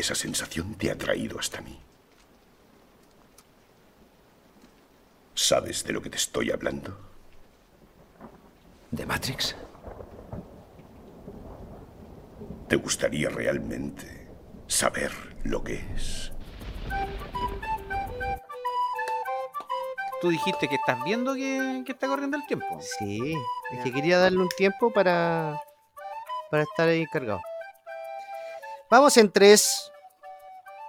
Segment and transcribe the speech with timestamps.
[0.00, 1.78] esa sensación te ha traído hasta mí.
[5.34, 6.98] ¿Sabes de lo que te estoy hablando?
[8.90, 9.54] ¿De Matrix?
[12.68, 14.28] ¿Te gustaría realmente
[14.66, 15.12] saber
[15.44, 16.32] lo que es?
[20.20, 22.80] Tú dijiste que estás viendo que, que está corriendo el tiempo.
[22.98, 23.34] Sí,
[23.70, 25.62] es que quería darle un tiempo para,
[26.50, 27.40] para estar ahí cargado.
[28.90, 29.92] Vamos en 3,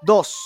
[0.03, 0.37] 2.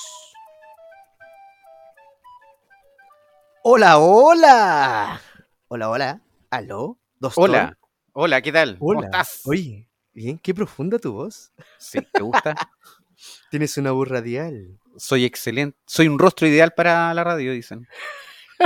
[3.61, 5.21] Hola, hola.
[5.67, 6.21] Hola, hola.
[6.49, 6.97] ¿Aló?
[7.35, 7.77] Hola,
[8.13, 8.79] hola, ¿qué tal?
[8.79, 9.41] ¿Cómo estás?
[9.45, 11.51] Oye, bien, qué profunda tu voz.
[11.77, 12.55] Sí, ¿te gusta?
[13.51, 14.79] Tienes una voz radial.
[14.97, 15.77] Soy excelente.
[15.85, 17.87] Soy un rostro ideal para la radio, dicen.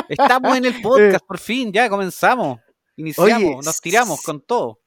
[0.08, 2.62] Estamos en el podcast, por fin, ya comenzamos.
[2.96, 4.80] Iniciamos, Oye, nos tiramos con todo.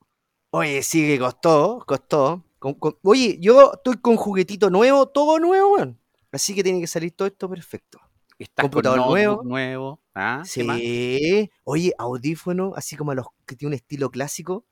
[0.52, 2.42] Oye, sí que costó, costó.
[2.60, 5.98] Con- con- Oye, yo estoy con juguetito nuevo, todo nuevo, weón.
[6.30, 7.98] Así que tiene que salir todo esto perfecto.
[8.38, 9.42] Estás con computador notebook nuevo.
[9.42, 10.00] nuevo.
[10.14, 10.42] Ah.
[10.44, 11.50] Sí.
[11.64, 14.64] Oye, audífono, así como los que tiene un estilo clásico,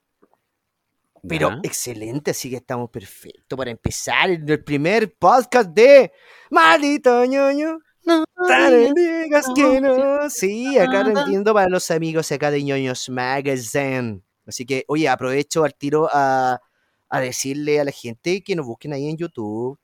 [1.27, 6.13] pero excelente, así que estamos perfectos para empezar el primer podcast de
[6.51, 7.81] Maldito ñoño.
[8.05, 10.31] No te digas que no.
[10.31, 14.23] Sí, acá entiendo para los amigos acá de ñoños Magazine.
[14.47, 16.61] Así que, oye, aprovecho al tiro a,
[17.09, 19.79] a decirle a la gente que nos busquen ahí en YouTube.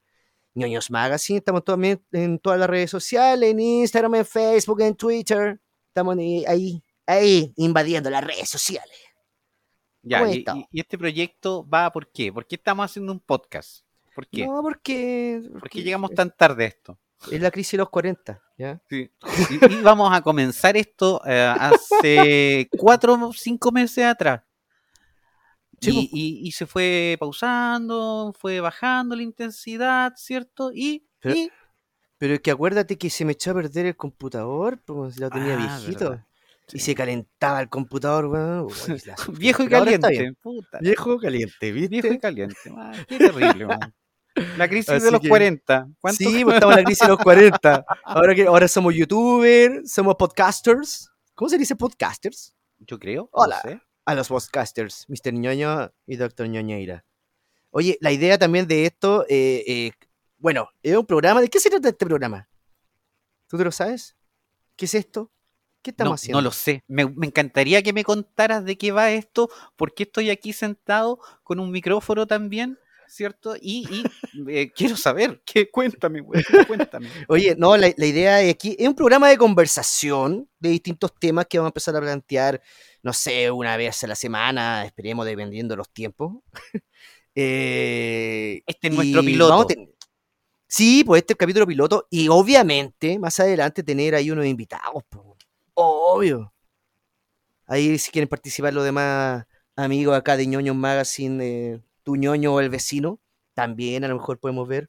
[0.54, 5.60] ñoños Magazine, estamos también en todas las redes sociales, en Instagram, en Facebook, en Twitter.
[5.88, 8.98] Estamos ahí, ahí, invadiendo las redes sociales.
[10.02, 10.32] Ya, ¿Cómo
[10.70, 12.32] y, este proyecto va por qué?
[12.32, 13.84] ¿Por qué estamos haciendo un podcast?
[14.14, 14.46] ¿Por qué?
[14.46, 16.98] No, porque, ¿Por qué llegamos tan tarde a esto?
[17.30, 18.80] es la crisis de los 40, ¿ya?
[18.88, 19.10] Sí.
[19.50, 24.42] Y, y vamos a comenzar esto eh, hace cuatro o cinco meses atrás.
[25.84, 30.70] Sí, Y, y- y se fue pausando, fue bajando la intensidad, ¿cierto?
[30.72, 31.50] Y, Pero- y-
[32.18, 35.54] Pero es que acuérdate que se me echó a perder el computador, pues lo tenía
[35.54, 36.10] Ah, viejito.
[36.10, 36.26] verdad.
[36.72, 38.64] Y se calentaba el computador, la
[39.18, 39.38] sufrí.
[39.38, 40.32] viejo y caliente.
[40.40, 41.88] puta, Viejo caliente, ¿viste?
[42.00, 42.70] viejo y caliente.
[42.70, 43.94] man, qué terrible, man.
[44.56, 45.86] La crisis Así de los que- 40.
[46.00, 47.84] ¿Cuánto- Sí, pues estamos en la crisis de los 40.
[48.04, 51.10] Ahora, que, ahora somos youtubers, somos podcasters.
[51.34, 52.54] ¿Cómo se dice podcasters?
[52.78, 53.28] Yo creo.
[53.32, 53.60] Hola.
[53.64, 53.80] No sé.
[54.06, 55.32] A los podcasters, Mr.
[55.32, 56.46] Ñoño y Dr.
[56.48, 57.04] Ñoñeira.
[57.70, 59.92] Oye, la idea también de esto, eh, eh,
[60.38, 61.40] bueno, es un programa.
[61.40, 62.48] ¿De qué se trata este programa?
[63.48, 64.14] ¿Tú te lo sabes?
[64.76, 65.30] ¿Qué es esto?
[65.82, 66.38] ¿Qué estamos No, haciendo?
[66.40, 66.84] no lo sé.
[66.86, 71.18] Me, me encantaría que me contaras de qué va esto, por qué estoy aquí sentado
[71.42, 72.78] con un micrófono también,
[73.14, 73.54] ¿cierto?
[73.60, 74.04] Y, y,
[74.50, 75.40] eh, quiero saber.
[75.44, 75.70] ¿qué?
[75.70, 77.08] Cuéntame, güey, cuéntame.
[77.28, 81.46] Oye, no, la, la idea es aquí, es un programa de conversación de distintos temas
[81.46, 82.60] que vamos a empezar a plantear,
[83.02, 86.32] no sé, una vez a la semana, esperemos dependiendo de los tiempos.
[87.36, 89.66] Eh, Este es nuestro piloto.
[90.68, 95.02] Sí, pues este es el capítulo piloto y obviamente más adelante tener ahí unos invitados,
[95.08, 95.36] po.
[95.74, 96.52] obvio.
[97.66, 102.60] Ahí si quieren participar los demás amigos acá de ñoño Magazine, eh, tu ñoño o
[102.60, 103.20] el vecino,
[103.54, 104.88] también a lo mejor podemos ver.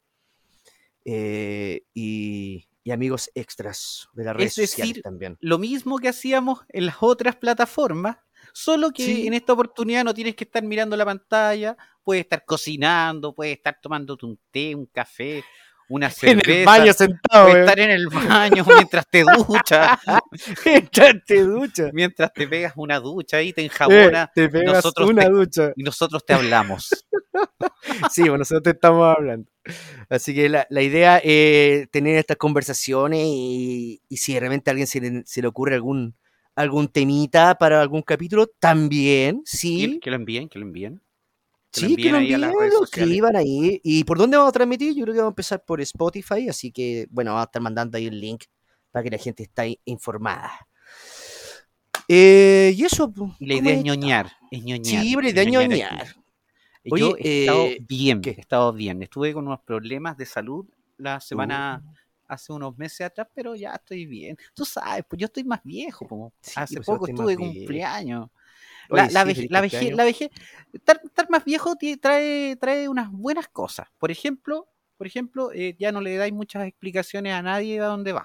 [1.06, 5.38] Eh, y, y amigos extras de las redes Es decir, también.
[5.40, 8.18] Lo mismo que hacíamos en las otras plataformas,
[8.54, 9.28] solo que Sí.
[9.28, 13.80] en esta oportunidad no tienes que estar mirando la pantalla, puedes estar cocinando, puedes estar
[13.82, 15.44] tomándote un té, un café,
[15.90, 16.94] una cerveza.
[16.94, 20.00] sentado, Puedes estar en el baño mientras te duchas,
[21.28, 21.90] te ducha.
[21.94, 25.72] mientras te pegas una ducha y te enjabonas te pegas nosotros una te- ducha.
[25.76, 26.90] y nosotros te hablamos.
[28.12, 29.52] Sí, bueno, nosotros te estamos hablando.
[30.10, 34.72] Así que la, la idea es tener estas conversaciones y, y si de repente a
[34.72, 36.16] alguien se le, se le ocurre algún,
[36.56, 39.94] algún temita para algún capítulo, también, sí.
[39.96, 41.02] Que, que lo envíen, que lo envíen.
[41.80, 43.82] Sí, que envíen lo ahí a las envíen, redes ahí.
[43.84, 44.94] ¿Y por dónde vamos a transmitir?
[44.96, 47.98] Yo creo que vamos a empezar por Spotify, así que, bueno, vamos a estar mandando
[47.98, 48.44] ahí el link
[48.92, 50.52] para que la gente esté informada.
[52.08, 55.04] Eh, y eso, la ¿cómo idea es ñoñar, es ñoñar.
[55.04, 56.16] Sí, la idea es ñoñar.
[56.92, 58.30] Oye, Yo he estado eh, bien, ¿qué?
[58.32, 59.02] he estado bien.
[59.02, 60.66] Estuve con unos problemas de salud
[60.98, 61.94] la semana, Uh.
[62.28, 64.38] hace unos meses atrás, pero ya estoy bien.
[64.54, 68.32] Tú sabes, pues yo estoy más viejo, como Sí, hace pues, poco estuve viejo.
[68.90, 69.98] Oye, La, sí, vejez, cumpleaños.
[69.98, 70.30] la vejez,
[70.74, 73.88] estar, estar más viejo trae, trae unas buenas cosas.
[73.98, 74.68] Por ejemplo,
[74.98, 78.24] por ejemplo, eh, ya no le dais muchas explicaciones a nadie a dónde va.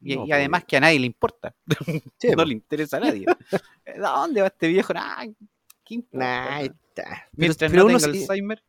[0.00, 1.54] Y, No, y pues, además que a nadie le importa.
[2.18, 2.48] Sí, no pues.
[2.48, 3.24] le interesa a nadie.
[4.02, 4.92] ¿A dónde va este viejo?
[4.92, 5.24] Nah,
[5.84, 6.60] ¿qué importa?
[6.60, 6.68] Nah,
[7.32, 8.62] Mientras pero no uno tenga se- Alzheimer.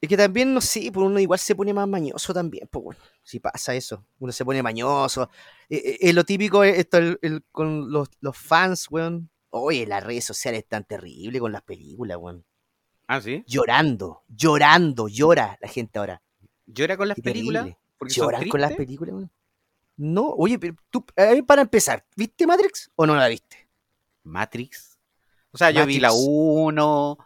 [0.00, 3.00] es que también, no sé, pues uno igual se pone más mañoso también, pues bueno,
[3.22, 5.30] si pasa eso, uno se pone mañoso.
[5.70, 9.30] Eh, eh, eh, lo típico es esto el- el- con los, los fans, weón.
[9.56, 12.44] Oye, las redes sociales están terribles con las películas, weón.
[13.06, 13.44] Ah, sí.
[13.46, 16.20] Llorando, llorando, llora la gente ahora.
[16.66, 17.68] ¿Llora con las películas?
[18.00, 19.14] ¿Lloran con las películas?
[19.14, 19.30] weón?
[19.96, 23.68] No, oye, pero tú, ver, para empezar, ¿viste Matrix o no la viste?
[24.24, 24.98] Matrix.
[25.52, 26.26] O sea, yo vi la Matrix.
[26.28, 27.18] 1,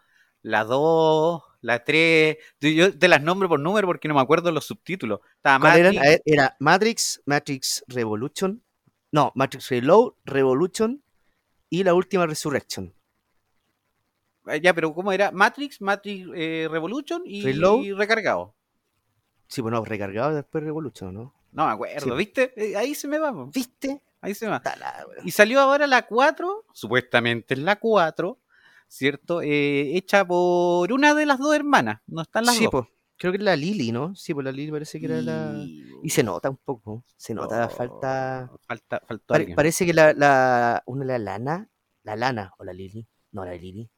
[0.43, 2.37] la 2, la 3.
[2.61, 5.21] Yo te las nombro por número porque no me acuerdo los subtítulos.
[5.37, 5.61] Estaba.
[5.61, 8.63] Matrix, ver, era Matrix, Matrix Revolution,
[9.13, 11.03] no, Matrix Reload, Revolution
[11.71, 12.93] y la última Resurrection.
[14.47, 15.31] eh, Ya, pero ¿cómo era?
[15.31, 17.97] Matrix, Matrix eh, Revolution y Reload.
[17.99, 18.55] recargado.
[19.47, 21.35] Sí, bueno, recargado después Revolution, ¿no?
[21.53, 22.11] No me acuerdo, Sí.
[22.17, 22.53] ¿viste?
[22.57, 23.33] Eh, Ahí se me va.
[23.53, 24.03] ¿Viste?
[24.21, 24.63] Ahí se me va.
[24.79, 25.07] La.
[25.25, 28.39] Y salió ahora la 4, supuestamente es la 4,
[28.89, 29.41] ¿cierto?
[29.43, 32.01] Eh, hecha por una de las dos hermanas.
[32.07, 32.71] No están las Sí, dos.
[32.73, 32.85] pues,
[33.19, 34.15] creo que es la Lily, ¿no?
[34.15, 35.55] Sí, pues la Lily parece que era la...
[36.03, 38.51] Y- se nota un poco, se nota, Oh, falta...
[38.67, 40.83] Falta, Pare- parece que la, la...
[40.87, 41.69] Una la Lana,
[42.05, 43.91] la Lana o la Lily, no la Lily,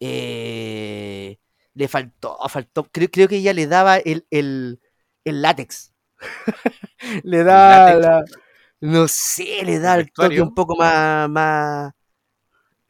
[0.00, 1.38] eh,
[1.74, 4.80] le faltó, faltó, creo, creo que ella le daba el, el,
[5.24, 5.92] el látex.
[7.22, 8.00] le da látex?
[8.00, 8.24] la-
[8.80, 11.92] no sé, le da el toque un poco más, más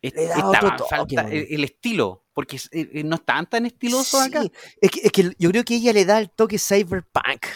[0.03, 4.21] le da otro toque, falta el, el estilo, porque eh, eh, no estaban tan estilosos
[4.21, 4.43] acá.
[4.43, 7.47] Sí, Es que, es que yo creo que ella le da el toque cyberpunk.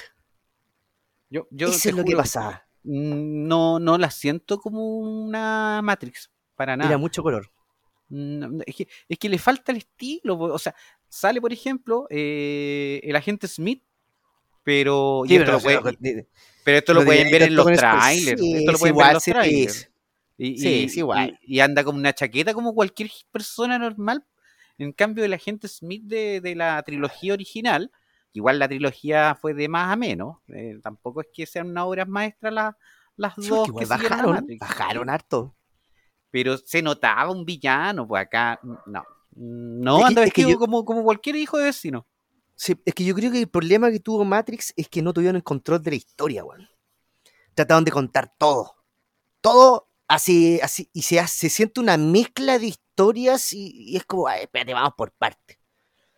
[1.30, 2.66] Yo, yo Eso es lo que pasaba.
[2.84, 6.88] mm, no, no la siento como una Matrix, para nada.
[6.90, 7.50] Era mucho color.
[8.08, 10.38] No, no, es, que, es que le falta el estilo.
[10.38, 10.74] O sea,
[11.08, 13.82] sale, por ejemplo, eh, el agente Smith,
[14.62, 16.26] pero, Sí, esto pero lo puede- sí,
[16.64, 18.40] pero esto lo lo pueden ver en los trailers.
[18.42, 19.90] Esto lo pueden ver en los sí, trailers.
[20.38, 21.38] Y, Sí, y- es igual.
[21.42, 24.24] y- y anda con una chaqueta como cualquier persona normal.
[24.78, 27.90] En cambio, el agente Smith de, de la trilogía original,
[28.32, 30.36] igual la trilogía fue de más a menos.
[30.48, 32.74] eh, tampoco es que sean unas obras maestras las,
[33.16, 35.54] las Sí, dos que a bajaron, bajaron harto.
[36.30, 39.02] Pero se notaba un villano, pues acá no.
[39.40, 42.06] No, Es que- anda es que yo- como, como cualquier hijo de vecino.
[42.54, 45.36] Sí, es que yo creo que el problema que tuvo Matrix es que no tuvieron
[45.36, 46.68] el control de la historia, weón.
[47.54, 48.74] Trataron de contar todo.
[49.40, 52.66] Todo así, así, y se, se siente una mezcla de
[53.02, 55.56] historias y, y es como, "Ay, espérate, vamos por partes.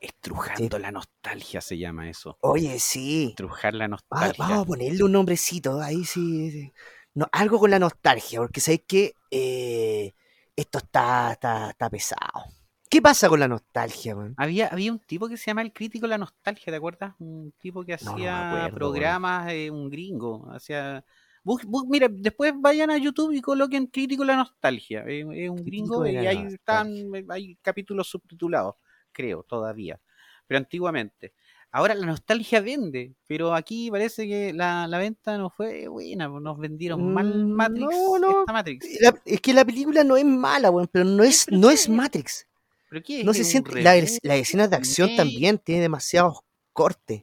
[0.00, 2.38] Estrujando la nostalgia se llama eso.
[2.40, 3.26] Oye, sí.
[3.30, 4.34] Estrujar la Va- nostalgia.
[4.46, 6.50] vamos a ponerle un nombrecito, ahí sí.
[6.50, 6.72] sí.
[7.12, 10.14] No, algo con la nostalgia, porque sabéis que eh,
[10.56, 12.44] esto está, está, está pesado.
[12.88, 14.32] ¿Qué pasa con la nostalgia, man?
[14.38, 17.14] Había, había un tipo que se llama el crítico de la nostalgia, ¿te acuerdas?
[17.18, 20.50] Un tipo que No, no me hacía acuerdo, programas, eh, un gringo.
[20.50, 21.04] Hacía...
[21.42, 25.04] bus- bus- mira, después vayan a YouTube y coloquen crítico la nostalgia.
[25.06, 28.74] eh, Es un gringo y la ahí están, eh, hay capítulos subtitulados,
[29.12, 30.00] creo, todavía.
[30.46, 31.32] Pero antiguamente.
[31.72, 36.42] Ahora la nostalgia vende, pero aquí parece que la, la venta no fue buena, pues,
[36.42, 38.40] nos vendieron mal Mm, Matrix, no, no.
[38.40, 39.00] esta Matrix.
[39.00, 41.88] La- es que la película no es mala, weón, pero no es, no ¿qué es?
[41.88, 42.48] Matrix.
[42.88, 43.24] ¿Pero qué es?
[43.24, 43.80] No ¿Es se siente.
[43.82, 44.18] La, reboot?
[44.24, 46.40] las escenas de acción también tiene demasiados
[46.72, 47.22] cortes.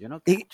[0.00, 0.44] Yo no eh,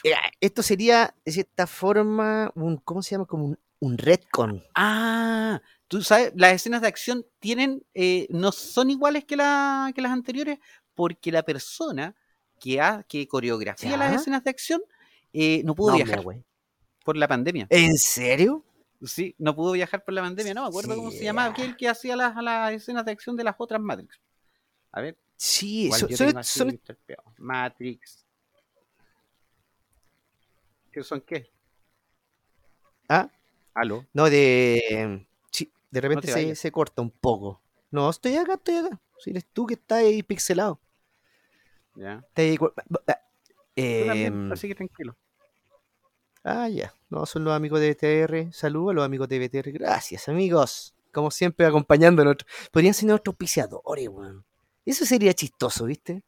[0.41, 2.79] esto sería, de cierta forma, un.
[2.79, 3.27] ¿Cómo se llama?
[3.27, 4.61] Como un, un retcon.
[4.75, 10.03] Ah, tú sabes, las escenas de acción tienen, eh, no son iguales que, la, que
[10.03, 10.59] las anteriores,
[10.95, 12.17] porque la persona
[12.59, 14.83] que, ha, que coreografía las escenas de acción
[15.33, 16.43] eh, no pudo No, viajar mira,
[17.05, 17.69] por la pandemia.
[17.71, 18.65] ¿En serio?
[19.05, 21.89] Sí, no pudo viajar por la pandemia, no me acuerdo cómo se llamaba aquel que
[21.89, 24.19] hacía las, las escenas de acción de las otras Matrix.
[24.91, 25.91] A ver, Sí,
[26.43, 27.23] son- interpeado.
[27.39, 28.26] Matrix.
[30.97, 31.53] ¿Qué son qué?
[33.07, 33.31] ¿Ah?
[33.75, 34.07] Aló.
[34.15, 35.27] No, de.
[35.51, 37.61] Sí, de repente te se, corta un poco.
[37.91, 38.99] No, estoy acá, estoy acá.
[39.19, 40.81] Si eres tú que estás ahí pixelado.
[41.97, 42.25] Ya.
[42.35, 43.27] Ahí también,
[43.77, 45.15] Em, así que tranquilo.
[46.43, 46.95] Ah, ya.
[47.11, 48.55] No, son los amigos de BTR.
[48.55, 49.73] Saludos a los amigos de BTR.
[49.73, 50.95] Gracias, amigos.
[51.13, 52.37] Como siempre, acompañándonos.
[52.73, 54.47] Podrían ser nuestros auspiciadores, weón.
[54.87, 56.23] Eso sería chistoso, ¿viste?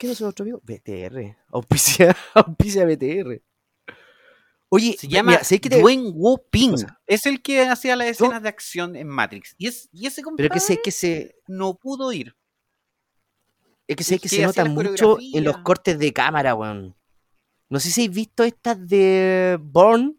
[0.00, 0.62] ¿Qué son nuestros amigos?
[0.64, 1.36] BTR.
[1.52, 3.42] Auspicia, auspicia BTR.
[4.70, 6.76] Oye, Se llama mira, ¿sabes qué te- Dwayne Wu Ping.
[7.06, 9.54] Es el que hacía las escenas de acción en Matrix.
[9.58, 11.36] Y, es, y ese Pero compadre que sé que se.
[11.48, 12.34] no pudo ir.
[13.86, 16.96] Es que sé que que se nota mucho en los cortes de cámara, weón.
[17.68, 20.14] No sé si habéis visto estas de Bourne.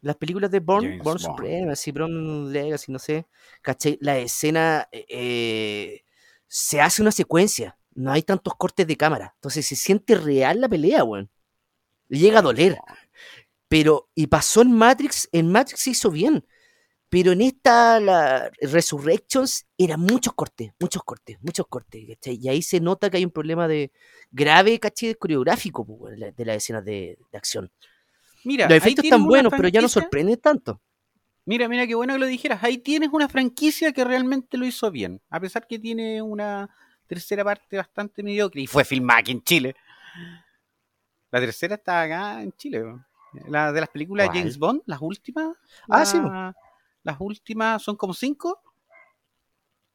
[0.00, 1.20] Las películas de Bourne, James Bond.
[1.20, 3.26] Supremacy, Bourne Legacy, no sé.
[3.62, 3.98] ¿Cachai?
[4.00, 6.02] La escena eh,
[6.48, 7.78] se hace una secuencia.
[7.96, 9.32] No hay tantos cortes de cámara.
[9.36, 11.30] Entonces se siente real la pelea, weón.
[12.08, 12.78] Llega a doler.
[13.68, 16.44] Pero, y pasó en Matrix, en Matrix se hizo bien.
[17.08, 22.04] Pero en esta, la Resurrections, eran muchos cortes, muchos cortes, muchos cortes.
[22.06, 22.38] ¿cachai?
[22.40, 23.90] Y ahí se nota que hay un problema de
[24.30, 25.14] grave, ¿cachai?
[25.14, 27.70] coreográfico pues, weón, de, las escenas de, de acción.
[28.44, 30.80] Mira, Los efectos están buenos, pero ya no sorprenden tanto.
[31.46, 32.62] Mira, mira, qué bueno que lo dijeras.
[32.62, 35.22] Ahí tienes una franquicia que realmente lo hizo bien.
[35.30, 36.68] A pesar que tiene una
[37.06, 39.74] tercera parte bastante mediocre y fue filmada aquí en Chile.
[41.30, 42.84] La tercera está acá en Chile.
[43.48, 44.28] La de las películas.
[44.32, 45.56] James Bond, las últimas.
[45.88, 46.54] Ah, sí, la-
[47.02, 48.60] Las últimas son como cinco.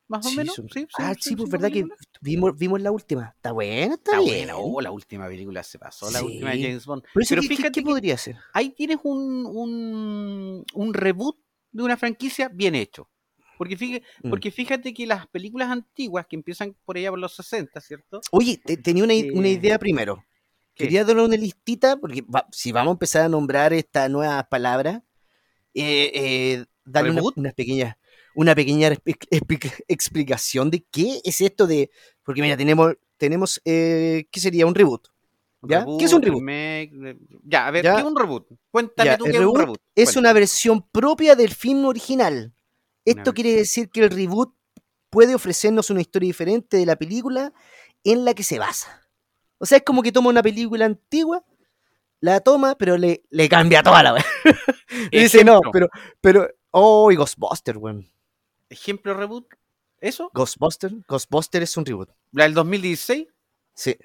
[0.07, 0.55] Más o menos.
[0.55, 1.85] son- Sí, ah, sí, pues verdad que
[2.21, 3.33] vimos, vimos la última.
[3.35, 4.37] Está buena, está, Está bien.
[4.47, 6.25] buena, oh, la última película se pasó, la Sí.
[6.25, 7.03] última de James Bond.
[7.13, 8.35] Pero ¿qué, qué- fíjate qué podría ser?
[8.53, 11.37] ahí tienes un, un, un reboot
[11.71, 13.09] de una franquicia bien hecho.
[13.61, 14.29] Porque fíjate, Mm.
[14.31, 18.19] porque fíjate que las películas antiguas que empiezan por allá por los 60, ¿cierto?
[18.31, 20.25] Oye, te- tenía una, Eh, idea primero.
[20.73, 20.85] ¿qué?
[20.85, 25.03] Quería darle una listita, porque va- si vamos a empezar a nombrar estas nuevas palabras,
[25.75, 27.37] eh, eh, darle una, ¿Reboot?
[27.37, 27.95] unas pequeñas-
[28.33, 31.91] una pequeña expli- expli- explicación de qué es esto de.
[32.23, 34.65] Porque mira, tenemos, tenemos eh, ¿qué sería?
[34.65, 35.07] Un reboot.
[35.61, 35.85] ¿Ya?
[35.99, 36.41] ¿Qué es un reboot?
[37.43, 37.93] ya, a ver, Ya.
[37.93, 38.47] ¿qué es un reboot?
[38.71, 39.79] Cuéntame Ya, tú qué es un reboot.
[39.93, 42.51] Es una versión propia del film original.
[43.05, 44.53] Esto quiere decir que el reboot
[45.09, 47.53] puede ofrecernos una historia diferente de la película
[48.03, 49.07] en la que se basa.
[49.57, 51.43] O sea, es como que toma una película antigua,
[52.19, 54.25] la toma, pero le, le cambia toda la.
[55.11, 55.89] Y dice, no, pero,
[56.19, 58.09] pero, oh, y Ghostbuster, weón.
[58.69, 59.47] Ejemplo reboot.
[59.99, 60.31] ¿Eso?
[60.33, 62.09] Ghostbuster, Ghostbuster es un reboot.
[62.31, 63.27] La del 2016,
[63.73, 63.97] Sí.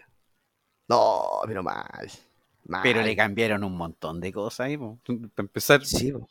[0.88, 2.10] No, pero mal.
[2.64, 2.82] mal.
[2.82, 4.98] pero le cambiaron un montón de cosas ahí, para
[5.38, 5.84] empezar.
[5.84, 6.28] Sí, po.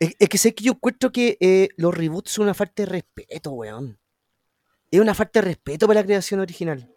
[0.00, 2.86] Es, es que sé que yo encuentro que eh, los reboots son una falta de
[2.86, 3.98] respeto, weón.
[4.90, 6.92] Es una falta de respeto para la creación original.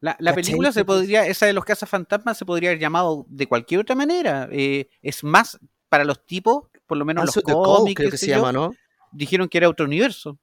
[0.00, 3.80] La, la película se podría, esa de los cazafantasmas se podría haber llamado de cualquier
[3.80, 4.48] otra manera.
[4.50, 8.18] Eh, es más, para los tipos, por lo menos Answer los cómics, creo qué que
[8.18, 8.74] sé se yo, llama, ¿no?
[9.12, 10.38] dijeron que era otro universo.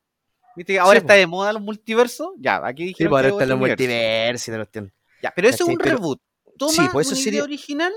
[0.56, 0.74] ¿Viste?
[0.74, 2.30] que Ahora Sí, está de moda los multiversos.
[2.38, 4.46] Ya, aquí Sí, dijeron por que ahora está los multiversos.
[5.22, 6.20] Ya, pero eso es un reboot.
[6.58, 7.94] Toma Sí, pues eso una idea sería- original,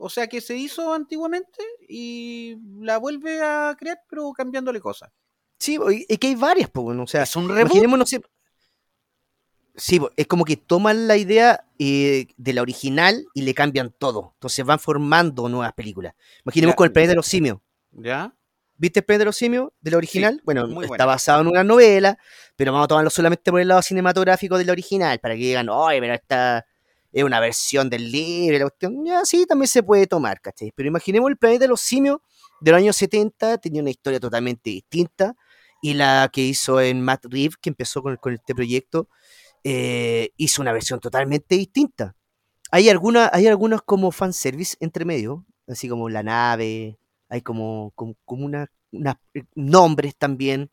[0.00, 5.10] o sea, que se hizo antiguamente y la vuelve a crear, pero cambiándole cosas.
[5.58, 5.78] Sí,
[6.08, 7.66] es que hay varias, pues, bueno, o sea, Es un reboot.
[7.72, 8.20] imaginémonos si-
[9.76, 14.32] Sí, es como que toman la idea eh, de la original y le cambian todo.
[14.34, 16.14] Entonces van formando nuevas películas.
[16.44, 16.76] Imaginemos Ya.
[16.76, 17.58] con el planeta de los simios.
[17.92, 18.34] ¿Ya?
[18.76, 20.40] ¿Viste el planeta de los simios de la original?
[20.44, 21.06] bueno, muy está buena.
[21.06, 22.18] basado en una novela,
[22.56, 25.68] pero vamos a tomarlo solamente por el lado cinematográfico de la original, para que digan,
[25.70, 26.66] oye, pero esta
[27.12, 29.04] es una versión del libro, la cuestión.
[29.04, 30.72] Ya, sí, también se puede tomar, ¿cachai?
[30.74, 32.20] Pero imaginemos el planeta de los simios
[32.60, 35.34] de los años 70, tenía una historia totalmente distinta,
[35.82, 39.08] y la que hizo en Matt Reeves, que empezó con, este proyecto,
[39.64, 42.14] eh, hizo una versión totalmente distinta.
[42.70, 46.98] Hay algunas, hay algunos como fanservice entre medio, así como la nave,
[47.28, 50.70] hay como, como, como una, eh, nombres también,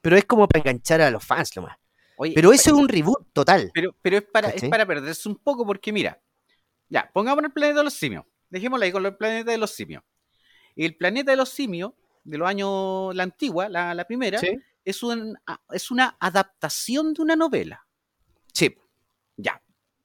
[0.00, 1.76] pero es como para enganchar a los fans nomás.
[2.20, 3.70] Oye, Pero eso es un reboot total.
[3.72, 6.20] Pero, pero es, para, es perderse un poco, porque mira,
[6.88, 8.24] ya, pongamos el planeta de los simios.
[8.50, 10.02] Dejémoslo ahí con el planeta de los simios.
[10.74, 11.92] El planeta de los simios,
[12.24, 14.58] de los años, la antigua, la, la primera, Sí.
[14.84, 15.38] es, un,
[15.72, 17.86] es una adaptación de una novela.
[18.52, 18.76] Sí.
[19.36, 19.62] Ya,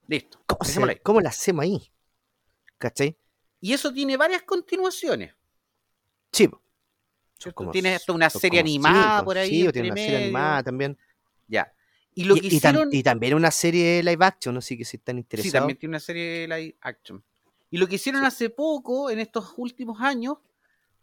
[0.08, 0.40] listo.
[0.46, 1.00] ¿Cómo, se- ahí.
[1.02, 1.92] cómo la hacemos ahí?
[2.78, 3.18] ¿Cachai?
[3.60, 5.34] Y eso tiene varias continuaciones.
[6.32, 6.48] Sí.
[7.56, 9.50] como- Tiene hasta una serie animada cinco, por ahí.
[9.50, 10.98] Sí, tiene una serie animada también.
[11.48, 11.74] Ya.
[12.16, 12.90] Y lo Y, que y tam- hicieron.
[12.92, 15.54] y también una serie live action, así que si están Sí, interesados.
[15.62, 17.24] también tiene una serie live action.
[17.72, 20.38] Y lo que hicieron hace poco, en estos últimos años,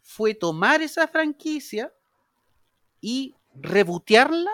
[0.01, 1.91] fue tomar esa franquicia
[3.01, 4.51] y rebotearla.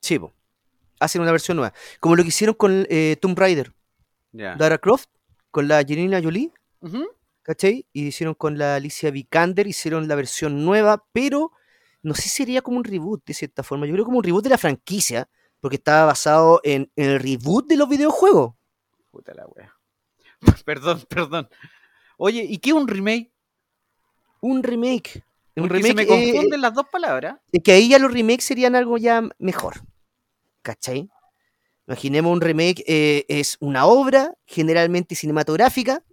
[0.00, 0.32] Sí, po.
[0.98, 1.74] hacen una versión nueva.
[2.00, 3.74] Como lo que hicieron con eh, Tomb Raider,
[4.32, 4.56] Ya.
[4.56, 5.08] Lara Croft,
[5.50, 7.06] con la Angelina Jolie, Ujú.
[7.42, 7.84] ¿cachai?
[7.92, 11.52] Y hicieron con la Alicia Vikander, hicieron la versión nueva, pero
[12.02, 13.84] no sé si sería como un reboot de cierta forma.
[13.86, 15.28] Yo creo como un reboot de la franquicia,
[15.66, 18.54] porque estaba basado en, en el reboot de los videojuegos.
[19.10, 19.74] Puta la wea.
[20.64, 21.48] perdón, perdón.
[22.18, 23.32] Oye, ¿y qué es un remake?
[24.40, 25.24] Un remake.
[25.56, 27.38] Un Porque se me remake, eh, confunden las dos palabras.
[27.50, 29.80] Es que ahí ya los remakes serían algo ya mejor.
[30.62, 31.10] ¿Cachai?
[31.88, 36.04] Imaginemos un remake, eh, es una obra generalmente cinematográfica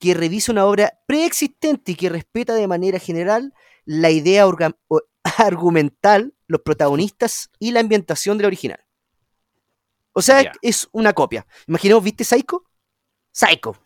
[0.00, 3.54] que revisa una obra preexistente y que respeta de manera general
[3.88, 4.44] la idea
[5.38, 8.84] argumental, los protagonistas y la ambientación de la original.
[10.12, 11.46] O sea, es una copia.
[11.66, 12.64] Imaginemos, ¿viste Psycho?
[13.32, 13.76] Psycho.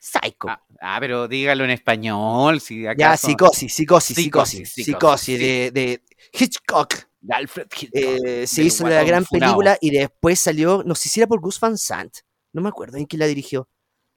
[0.00, 0.48] Psycho.
[0.48, 2.60] Ah, ah, pero dígalo en español.
[2.60, 6.02] Si ya, acaso- psicosis, psicosis, Psicosis, psicosis, psicosis, de, de
[6.32, 6.94] Hitchcock.
[7.20, 8.00] de Alfred Hitchcock.
[8.26, 11.40] Eh, se del hizo la gran película y después salió, no sé si era por
[11.40, 12.18] Gus Van Sant,
[12.52, 13.68] no me acuerdo en quién la dirigió.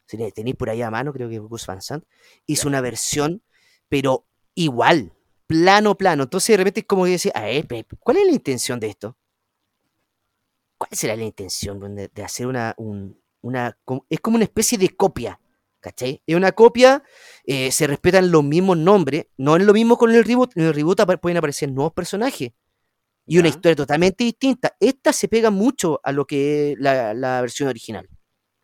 [0.05, 2.03] Si tenéis por ahí a mano, creo que Gus Van Sant.
[2.45, 3.43] Hizo una versión,
[3.89, 5.13] pero igual,
[5.47, 6.23] plano, plano.
[6.23, 7.67] Entonces de repente es como que decía, a ver,
[7.99, 9.17] ¿cuál es la intención de esto?
[10.77, 13.77] ¿Cuál será la intención de, de hacer una, un- una...
[14.09, 15.39] Es como una especie de copia,
[15.79, 16.21] ¿cachai?
[16.25, 17.03] Es una copia,
[17.45, 20.55] eh, se respetan los mismos nombres, no es lo mismo con el reboot.
[20.57, 22.51] En el reboot pueden aparecer nuevos personajes
[23.27, 24.75] Y una historia totalmente distinta.
[24.79, 28.09] Esta se pega mucho a lo que es la, la versión original.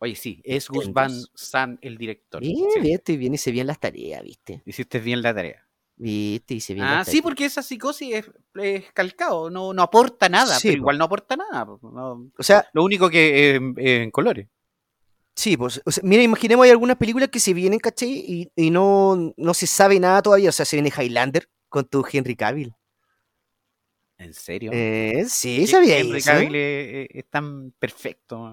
[0.00, 2.40] Oye, sí, es Gus Van Sant el director.
[2.40, 4.62] Bien, Sí, viste, bien, hice bien las tareas, viste.
[4.66, 5.67] Hiciste bien la tarea.
[6.00, 7.22] Viste, hice bien Ah, las sí, tareas.
[7.24, 10.82] porque esa psicosis es, es calcado, no, no aporta nada, Sí, pero po.
[10.82, 11.64] igual no aporta nada.
[11.82, 14.46] no- O sea, lo único que eh, eh, en colores.
[15.34, 18.10] Sí, pues, o sea, mira, imaginemos hay algunas películas que se vienen, ¿cachai?
[18.10, 20.50] Y, y no, no se sabe nada todavía.
[20.50, 22.74] O sea, se viene Highlander con tu Henry Cavill.
[24.18, 24.72] ¿En serio?
[24.74, 26.30] Eh, sí, sabía Henry eso.
[26.30, 28.46] Cavill es, es tan perfecto.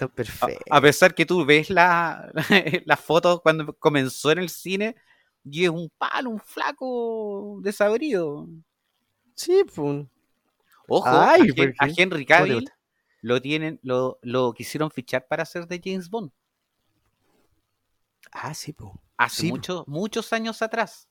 [0.00, 0.64] A, perfecto.
[0.70, 2.32] a pesar que tú ves la,
[2.84, 4.96] la foto cuando comenzó en el cine
[5.44, 8.48] y es un palo, un flaco desabrido.
[9.34, 10.06] Sí, pues.
[10.88, 11.92] Ojo, Ay, a, Hen- ¿por a?
[11.96, 12.70] Henry ¿Cómo te Cavill
[13.22, 16.30] lo tienen, lo, lo quisieron fichar para hacer de James Bond
[18.32, 18.90] Ah, sí, pues.
[19.16, 19.54] hace Sí, po.
[19.56, 21.08] muchos, muchos años atrás.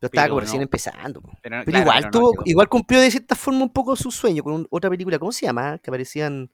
[0.00, 0.64] Pero estaba como recién no.
[0.64, 1.20] empezando.
[1.20, 1.30] po.
[1.42, 4.42] Pero, Pero claro, igual, pero tuvo, igual cumplió de cierta forma un poco su sueño
[4.42, 5.18] con un- otra película.
[5.18, 5.78] ¿Cómo se llama?
[5.78, 6.50] Que aparecían.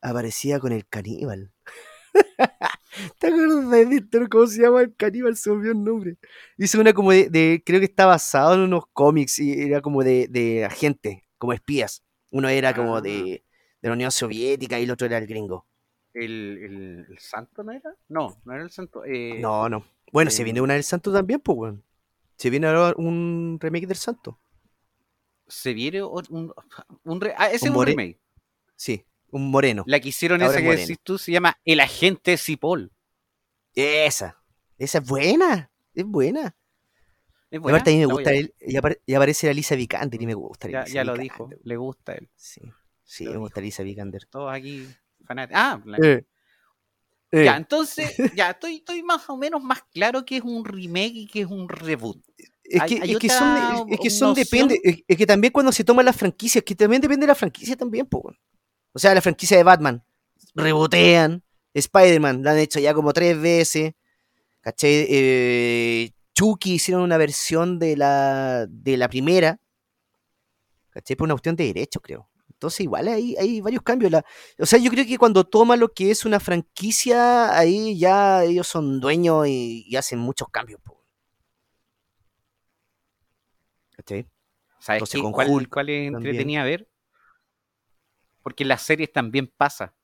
[0.00, 1.52] Aparecía con el caníbal.
[3.18, 4.28] ¿Te acuerdas de?
[4.28, 5.36] ¿Cómo se llama el caníbal?
[5.36, 6.16] Se me olvidó el nombre.
[6.58, 10.02] Hizo una como de, de- Creo que está basado en unos cómics y era como
[10.04, 12.02] de, de agente, como espías.
[12.30, 13.00] Uno era como Ah.
[13.00, 13.44] de,
[13.80, 15.66] de la Unión Soviética y el otro era el gringo.
[16.14, 17.94] ¿El, el, el santo no era?
[18.08, 19.04] No, no era el santo.
[19.04, 19.84] eh, No, no.
[20.12, 21.84] Bueno, se eh, viene una del Santo también, pues, weón.
[22.36, 24.38] Se viene ahora un remake del Santo.
[25.46, 26.52] Se viene un,
[27.04, 28.20] un re- ah, ese Un es un remake.
[28.76, 29.82] Sí, un moreno.
[29.86, 32.92] La que hicieron Ahora esa es que decís tú se llama El Agente Cipoll.
[33.74, 34.38] Esa.
[34.78, 35.70] Esa es buena.
[35.94, 36.54] Es buena.
[37.50, 37.78] ¿Es Y buena?
[37.78, 38.54] aparte a mí me gusta él.
[38.60, 40.68] Y, apare- y aparece la Lisa Vikander y me gusta.
[40.68, 42.28] Ya, ya lo Vikander, dijo, le gusta a él.
[42.36, 42.60] Sí,
[43.02, 44.26] sí, Lo me gusta Lisa Vikander.
[44.26, 44.86] Todos aquí
[45.24, 45.60] fanáticos.
[45.62, 46.24] Ah, la- Eh,
[47.32, 51.14] eh, ya, entonces, ya estoy, estoy más o menos más claro que es un remake
[51.14, 52.22] y que es un reboot.
[52.64, 54.68] es que, es que son, otra es que son noción.
[54.68, 57.76] depende, es, que también cuando se toman las franquicias, que también depende de la franquicia
[57.76, 58.34] también, po.
[58.92, 60.04] O sea, la franquicia de Batman,
[60.54, 61.42] rebotean,
[61.74, 63.94] Spider-Man, la han hecho ya como tres veces,
[64.60, 65.06] ¿cachai?
[65.08, 69.58] Eh, Chucky hicieron una versión de la, de la primera,
[70.90, 71.16] ¿cachai?
[71.16, 72.28] Por una cuestión de derechos, creo.
[72.50, 74.12] Entonces, igual hay, hay varios cambios.
[74.12, 74.24] La,
[74.58, 78.68] o sea, yo creo que cuando toma lo que es una franquicia, ahí ya ellos
[78.68, 81.02] son dueños y, y hacen muchos cambios, po.
[83.96, 84.26] ¿Cachai?
[84.78, 86.88] ¿Sabes Entonces, con ¿Cuál, Hulk cuál es entretenida a ver?
[88.42, 89.94] Porque en las series también pasa.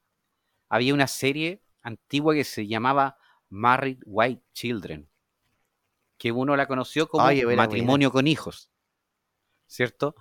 [0.69, 3.17] Había una serie antigua que se llamaba
[3.49, 5.09] Married White Children,
[6.19, 7.25] que uno la conoció como
[7.57, 8.71] matrimonio con hijos,
[9.67, 10.15] ¿cierto?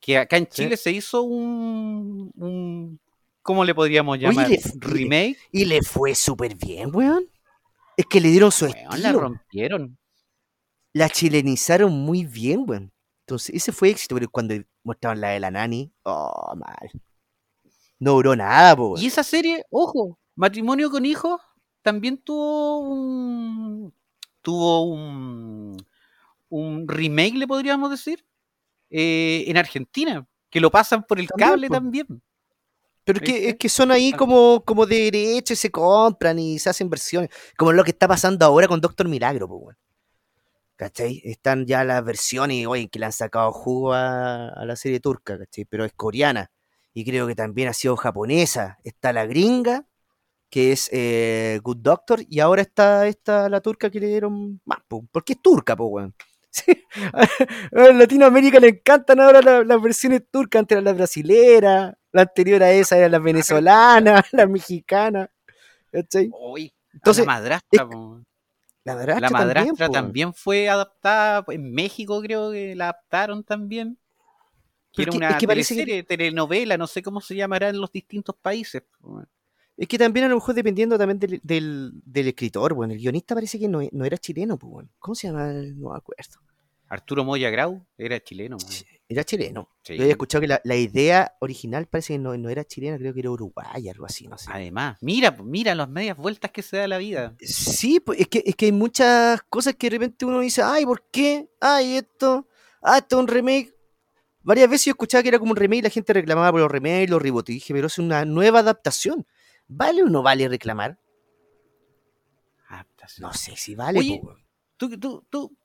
[0.00, 0.62] Que acá en Sí.
[0.64, 3.00] Chile se hizo un, un-
[3.42, 4.48] ¿cómo le podríamos Oye, llamar?
[4.48, 5.36] le- Remake.
[5.52, 7.28] Y le fue súper bien, weón.
[7.96, 9.20] Es que le dieron su Weón, la estilo.
[9.20, 9.98] rompieron.
[10.94, 12.92] La chilenizaron muy bien, weón.
[13.26, 16.90] Entonces, ese fue éxito, pero cuando mostraban la de la nani, oh, mal.
[18.02, 18.94] No duró nada, po.
[18.98, 21.40] Y esa serie, ojo, matrimonio con hijos,
[21.82, 23.94] también tuvo un
[24.42, 25.76] tuvo un,
[26.48, 28.24] un remake, le podríamos decir,
[28.90, 31.74] eh, en Argentina, que lo pasan por el También, cable po.
[31.74, 32.06] también.
[33.04, 34.16] Pero es que, es que son ahí Ah.
[34.16, 37.30] como, como de derecho y se compran y se hacen versiones.
[37.56, 39.76] Como lo que está pasando ahora con Doctor Milagro, po, weón.
[40.76, 41.20] ¿Cachai?
[41.24, 45.38] Están ya las versiones, oye, que le han sacado jugo a, a la serie turca,
[45.38, 45.64] ¿cachai?
[45.66, 46.50] Pero es coreana.
[46.94, 48.78] Y creo que también ha sido japonesa.
[48.84, 49.86] Está la gringa,
[50.50, 54.80] que es eh, Good Doctor, y ahora está esta, la turca que le dieron más,
[54.86, 56.14] po, porque es turca, po, weón.
[56.54, 56.84] Sí.
[57.72, 62.62] A Latinoamérica le encantan ahora la- las versiones turcas, antes era la brasilera, la anterior
[62.62, 65.30] a esa era la venezolana, la mexicana.
[66.30, 68.20] Uy, Entonces, la madrastra, po.
[68.84, 69.92] La madrastra, la madrastra po.
[69.92, 73.98] también, fue adaptada en México, creo que la adaptaron también.
[74.92, 78.82] Que era una es que telenovela, no sé cómo se llamará en los distintos países.
[79.76, 83.34] Es que también a lo mejor dependiendo también del, del, del escritor, bueno, el guionista
[83.34, 84.90] parece que no, no era chileno, pues, bueno.
[84.98, 85.46] ¿Cómo se llama?
[85.50, 86.40] No me acuerdo.
[86.88, 88.58] Arturo Moya Grau era chileno.
[88.58, 88.70] man.
[89.08, 89.68] Era chileno.
[89.82, 89.96] Sí.
[89.96, 93.14] Yo había escuchado que la, la idea original parece que no, no era chilena, creo
[93.14, 94.50] que era uruguaya, algo así, no sé.
[94.52, 97.34] Además, mira, mira las medias vueltas que se da la vida.
[97.40, 100.84] Sí, pues es que, es que hay muchas cosas que de repente uno dice, ay,
[100.84, 101.48] ¿por qué?
[101.60, 102.46] Ay, esto,
[102.82, 103.74] ah, esto es un remake.
[104.44, 106.70] Varias veces yo escuchaba que era como un remake y la gente reclamaba por los
[106.70, 107.50] remakes, los reboots.
[107.50, 109.26] Y dije, pero es una nueva adaptación.
[109.68, 110.98] ¿Vale o no vale reclamar?
[112.68, 113.28] Adaptación.
[113.28, 113.98] No sé si vale.
[113.98, 114.20] Oye.
[114.76, 115.56] Tú, tú, tú,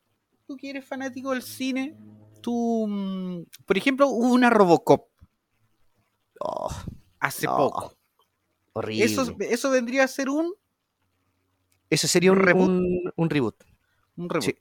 [0.45, 1.95] tú que eres fanático del cine,
[2.41, 5.07] tú, mm, por ejemplo, hubo una Robocop
[6.39, 6.69] Oh,
[7.19, 7.97] hace No, poco.
[8.73, 9.05] horrible.
[9.05, 10.53] Eso, eso vendría a ser un,
[11.89, 12.67] Eso sería un ¿Reboot?
[12.69, 13.63] un- un reboot.
[14.17, 14.43] un reboot.
[14.45, 14.55] Sí.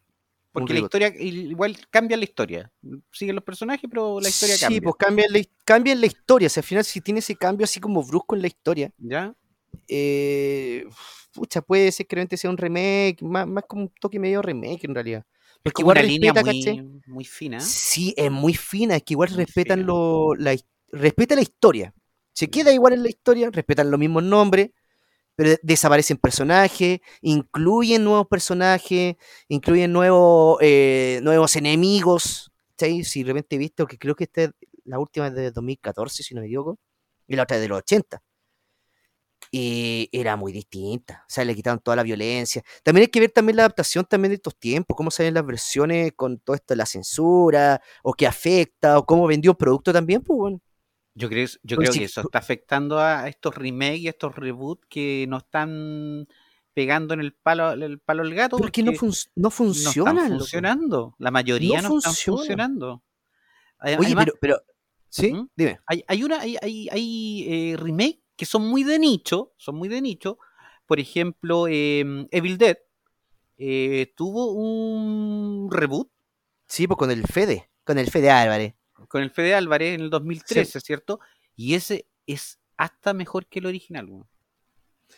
[0.60, 2.72] Porque la historia, igual cambia la historia.
[3.12, 4.80] Siguen los personajes, pero la historia sí, cambia.
[4.80, 6.46] pues cambian la, cambian la historia.
[6.46, 9.34] O sea, al final, si tiene ese cambio así como brusco en la historia, ¿Ya?
[9.88, 10.84] eh,
[11.32, 14.84] pucha, puede ser que realmente sea un remake, más, más como un toque medio remake
[14.84, 15.26] en realidad.
[15.64, 16.84] Es Porque como igual una línea respeta, muy, ¿cachai?
[17.06, 17.60] muy fina.
[17.60, 19.86] Sí, es muy fina, es que igual Muy respetan fina.
[19.86, 20.56] lo, la,
[20.92, 21.94] respeta la historia.
[22.32, 24.70] Se queda igual en la historia, respetan los mismos nombres,
[25.36, 29.16] pero de- desaparecen personajes, incluyen nuevos personajes,
[29.48, 32.50] incluyen nuevos, eh, nuevos enemigos.
[32.76, 33.04] ¿cachai?
[33.04, 34.50] Si de repente he visto que creo que esta es
[34.84, 36.78] la última es de 2014, si no me equivoco,
[37.26, 38.22] y la otra es de los 80.
[39.52, 42.62] Y era muy distinta, o sea, le quitaron toda la violencia.
[42.82, 46.12] También hay que ver también la adaptación también de estos tiempos, cómo salen las versiones
[46.16, 50.36] con todo esto de la censura, o qué afecta, o cómo vendió producto también, pues
[50.38, 50.60] bueno.
[51.18, 54.36] Yo creo, yo Pues creo sí, que eso está afectando a estos remakes y estos
[54.36, 56.28] reboots que no están
[56.74, 58.56] pegando en el palo, el palo al gato.
[58.56, 60.16] No, porque fun- no no funcionan.
[60.18, 60.38] están loco.
[60.40, 61.14] funcionando.
[61.18, 62.36] La mayoría no, están funciona.
[62.38, 63.02] funcionando.
[63.82, 64.62] Oye, Además, pero, pero,
[65.08, 65.32] ¿sí?
[65.32, 65.48] ¿Mm?
[65.56, 65.80] Dime.
[65.86, 69.88] hay, hay una, hay, hay, hay, eh, remake que son muy de nicho, son muy
[69.88, 70.38] de nicho.
[70.86, 72.76] Por ejemplo, em, Evil Dead
[73.58, 76.10] eh, tuvo un reboot
[76.68, 78.74] Sí, pues con el Fede, con el Fede Álvarez.
[79.08, 81.20] Con el Fede Álvarez en el 2013, ¿cierto?
[81.54, 84.08] Y ese es hasta mejor que el original.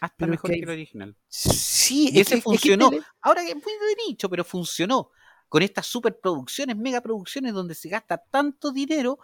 [0.01, 1.17] Hasta Pero es mejor que el original.
[1.29, 2.91] Sí, Y ese es funcionó.
[3.23, 5.11] Ahora que es muy de nicho, pero funcionó.
[5.49, 9.19] Con estas superproducciones, megaproducciones donde se gasta tanto dinero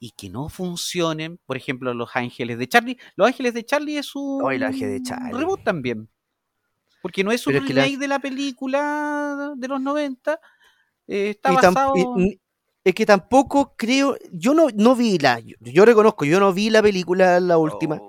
[0.00, 1.38] y que no funcionen.
[1.46, 2.98] Por ejemplo, Los Ángeles de Charlie.
[3.14, 5.38] Los Ángeles de Charlie es un Ángeles de Charlie.
[5.38, 6.08] reboot también.
[7.00, 10.40] Porque no es un Pero es que la- remake de la película de los 90.
[11.06, 11.94] eh, está y basado.
[12.16, 12.40] y-
[12.84, 16.70] es que tampoco creo, yo no, no vi la, yo, yo reconozco, yo no vi
[16.70, 18.00] la película, la última.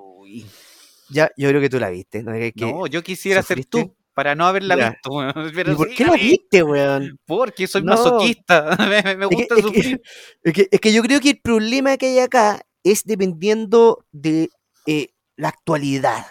[1.10, 2.24] Ya, yo creo que tú la viste.
[2.24, 2.34] ¿no?
[2.34, 4.90] Es que- No, yo quisiera ser tú para no haberla Ya.
[4.92, 5.12] visto.
[5.12, 7.20] weón, ¿Y Pero por sí qué la viste, weón?
[7.26, 7.92] Porque soy No.
[7.92, 8.76] masoquista.
[8.80, 10.02] me, me Es que- gusta es que- sufrir.
[10.44, 14.50] Es que, es que yo creo que el problema que hay acá es dependiendo de
[14.88, 16.26] eh, la actualidad.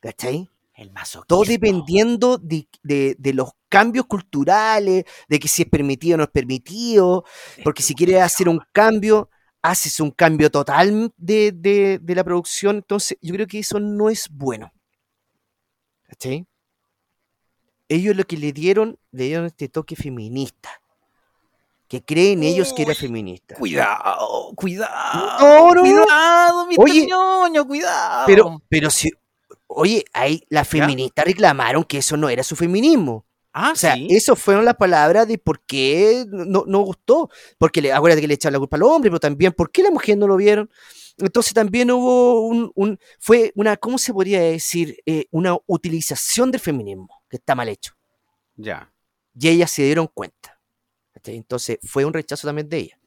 [0.00, 0.48] ¿Cachai?
[0.76, 1.26] El masoquismo.
[1.26, 6.24] Todo dependiendo de, de- de los cambios culturales, de que si es permitido o no
[6.24, 7.24] es permitido,
[7.64, 9.30] porque si quieres hacer un cambio,
[9.62, 14.10] haces un cambio total de, de- de la producción, entonces yo creo que eso no
[14.10, 14.70] es bueno.
[16.08, 16.46] ¿Cachai?
[17.88, 20.70] Ellos lo que le dieron, le dieron este toque feminista,
[21.88, 23.54] que creen ellos que era feminista.
[23.54, 25.38] Cuidado, cuidado.
[25.38, 25.80] No, no, no.
[25.82, 27.08] cuidado, mi Oye,
[27.66, 28.24] cuidado.
[28.26, 29.10] Pero, pero si,
[29.76, 33.24] oye, ahí las feministas reclamaron que eso no era su feminismo.
[33.52, 34.06] ah, O sea, sí.
[34.10, 37.30] eso fueron las palabras de por qué no, no gustó.
[37.58, 39.90] Porque le, acuérdate que le echaron la culpa al hombre, pero también por qué la
[39.90, 40.68] mujer no lo vieron.
[41.18, 44.98] Entonces también hubo un, un- fue una, ¿cómo se podría decir?
[45.06, 47.94] Eh, una utilización del feminismo, que está mal hecho.
[48.56, 48.92] Ya.
[49.38, 50.60] Y ellas se dieron cuenta.
[51.24, 52.98] Entonces fue un rechazo también de ella.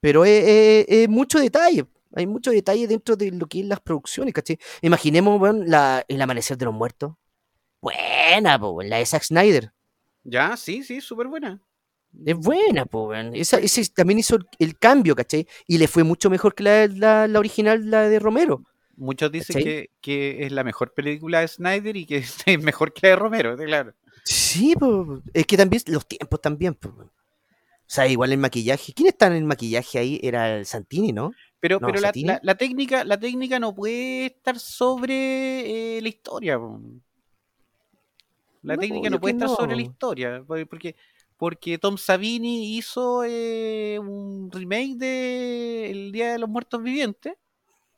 [0.00, 1.86] Pero es mucho detalle.
[2.14, 4.58] Hay mucho detalle dentro de lo que es las producciones, ¿cachai?
[4.80, 7.14] Imaginemos, weón, la, el amanecer de los muertos.
[7.80, 9.72] Buena, po, la de Zack Snyder.
[10.24, 11.60] Ya, sí, sí, súper buena.
[12.24, 13.34] Es buena, po, weón.
[13.34, 15.46] Esa, ese también hizo el, cambio, ¿cachai?
[15.66, 18.64] Y le fue mucho mejor que la, la, la original, la de Romero.
[18.96, 23.06] Muchos dicen que, que es la mejor película de Snyder y que es mejor que
[23.06, 23.94] la de Romero, claro.
[24.24, 27.10] Sí, po, es que también los tiempos también, po, weón.
[27.92, 28.94] O sea, igual el maquillaje.
[28.94, 30.18] ¿Quién está en el maquillaje ahí?
[30.22, 31.32] Era el Santini, ¿no?
[31.60, 32.28] Pero, No, pero la, Satini.
[32.28, 36.58] la- la técnica, la técnica no puede estar sobre eh, la historia.
[38.62, 40.42] La No, técnica no puede estar sobre la historia.
[40.46, 40.96] por- Porque,
[41.36, 47.34] porque Tom Savini hizo eh, un remake de El Día de los Muertos Vivientes.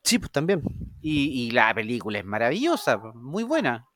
[0.03, 0.61] Sí, pues también.
[1.03, 3.87] Y, y la película es maravillosa, muy buena.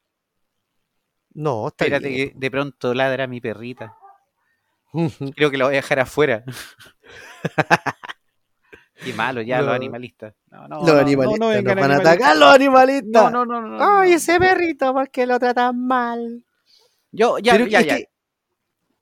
[1.34, 2.30] No, está Espérate bien.
[2.30, 3.96] que de pronto ladra mi perrita.
[5.36, 6.44] Creo que la voy a dejar afuera.
[9.04, 10.34] Qué malo ya los animalistas.
[10.50, 13.30] No, no, los animalistas no nos van a atacar los animalistas.
[13.32, 13.98] No, no, no, no.
[14.00, 16.44] Ay, ese perrito, ¿por qué lo tratan mal?
[17.12, 17.96] Yo, ya, Pero ya, ya.
[17.98, 18.08] que-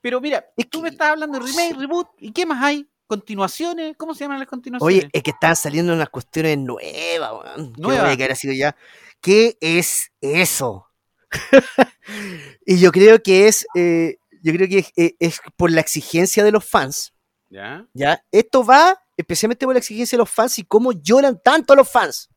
[0.02, 2.86] Pero mira, es tú que- me estás hablando de remake, reboot, ¿y qué más hay?
[3.06, 3.96] ¿Continuaciones?
[3.96, 4.96] ¿Cómo se llaman las continuaciones?
[5.04, 7.72] Oye, es que están saliendo unas cuestiones nuevas, weón.
[7.72, 8.16] que Nuevas.
[8.16, 8.76] quedar así ya.
[9.22, 10.86] ¿Qué es eso?
[12.66, 16.44] y yo creo que es, eh, yo creo que es, eh, es por la exigencia
[16.44, 17.12] de los fans.
[17.50, 17.84] ¿Ya?
[17.94, 18.24] ¿ya?
[18.30, 22.28] Esto va especialmente por la exigencia de los fans y cómo lloran tanto los fans.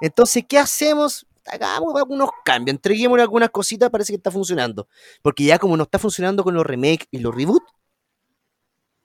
[0.00, 1.28] Entonces, ¿qué hacemos?
[1.46, 4.88] Hagamos algunos cambios, entreguemos algunas cositas, parece que está funcionando.
[5.22, 7.72] Porque ya como no está funcionando con los remakes y los reboots,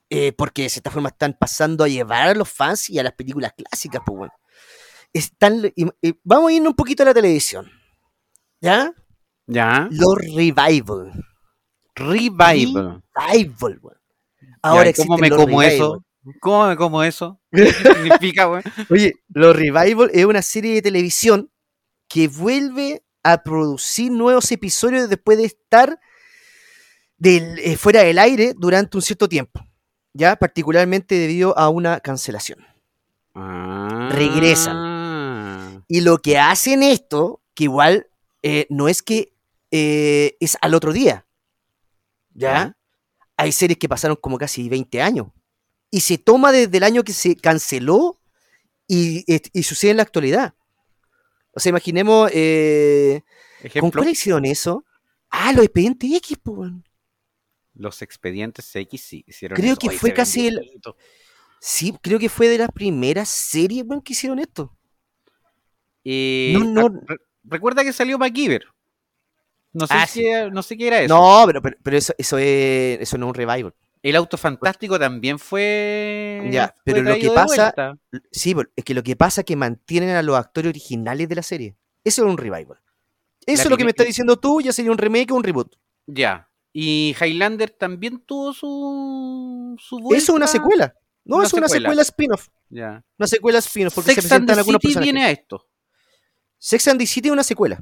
[0.09, 3.13] eh, porque de cierta forma están pasando a llevar a los fans y a las
[3.13, 4.33] películas clásicas, pues bueno.
[5.13, 5.71] Están,
[6.23, 7.69] vamos a irnos un poquito a la televisión.
[8.59, 8.91] ¿Ya?
[9.45, 9.87] ¿Ya?
[9.91, 11.11] Los revival.
[11.95, 13.01] Revival.
[13.15, 13.97] Revival, weón.
[14.41, 15.65] Ya, Ahora ¿y ¿Cómo me como revival.
[15.71, 16.05] eso?
[16.39, 17.39] ¿Cómo me como eso?
[17.51, 18.63] ¿Qué significa, weón?
[18.89, 21.49] Oye, Los Revival es una serie de televisión
[22.07, 25.99] que vuelve a producir nuevos episodios después de estar
[27.17, 29.65] del- eh, fuera del aire durante un cierto tiempo.
[30.13, 32.59] Ya, particularmente debido a una cancelación.
[33.33, 34.75] Regresan.
[34.77, 35.81] Ah.
[35.87, 38.07] Y lo que hacen esto, que igual
[38.43, 39.33] eh, no es que
[39.71, 41.25] eh, es al otro día.
[42.33, 42.75] ¿Ya?
[43.37, 45.27] Hay series que pasaron como casi 20 años.
[45.89, 48.19] Y se toma desde el año que se canceló
[48.87, 50.53] y, y sucede en la actualidad.
[51.51, 52.29] O sea, imaginemos.
[52.33, 53.21] eh,
[53.79, 54.83] ¿Con cuál hicieron eso?
[55.29, 56.83] Ah, los expedientes X, weón.
[57.75, 59.79] los expedientes X sí hicieron Creo eso.
[59.79, 60.81] que fue casi el-.
[61.59, 64.75] Sí, creo que fue de las primeras series weón, que hicieron esto.
[66.03, 66.87] Eh, No, no.
[66.87, 68.65] ah, re- recuerda que salió MacGyver.
[69.73, 70.25] No sé, Ah, si sí.
[70.27, 71.13] era- no sé qué era eso.
[71.13, 73.73] No, pero, pero, pero eso, eso, es, eso no es un revival.
[74.03, 76.47] El auto fantástico también fue.
[76.51, 77.73] Ya, fue pero lo que pasa-.
[78.31, 81.35] Sí, por- es que lo que pasa es que mantienen a los actores originales de
[81.35, 81.75] la serie.
[82.03, 82.79] Eso es un revival.
[83.45, 85.43] Eso La es lo que me estás diciendo tú, ya sería un remake o un
[85.43, 85.75] reboot.
[86.05, 86.49] Ya.
[86.73, 89.75] Y Highlander también tuvo su.
[89.79, 90.93] su Eso es una secuela.
[91.25, 91.89] No, Una es una secuela.
[91.89, 92.47] secuela spin-off.
[92.69, 93.03] Ya.
[93.17, 95.13] Una secuela spin-off porque se Sex and presentan the algunos City personajes.
[95.13, 95.67] viene a esto.
[96.57, 97.81] Sex and the City es una secuela.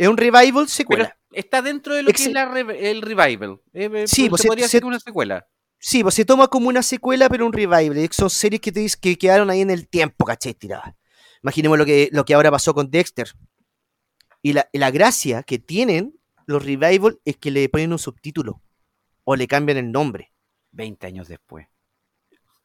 [0.00, 1.18] Es un revival Pero secuela.
[1.32, 3.60] está dentro de lo que es la re- el revival.
[3.74, 5.46] Eh, eh, Sí, se pues, se- podría se- decir que una secuela.
[5.78, 8.08] Sí, pues se toma como una secuela, pero un revival.
[8.12, 10.54] Son series que, te, que quedaron ahí en el tiempo, ¿cachai?
[10.54, 10.94] Tiradas.
[11.42, 13.30] Imaginemos lo que, lo que ahora pasó con Dexter.
[14.42, 18.62] Y la, la gracia que tienen los revival es que le ponen un subtítulo
[19.24, 20.32] o le cambian el nombre.
[20.72, 21.66] 20 años después.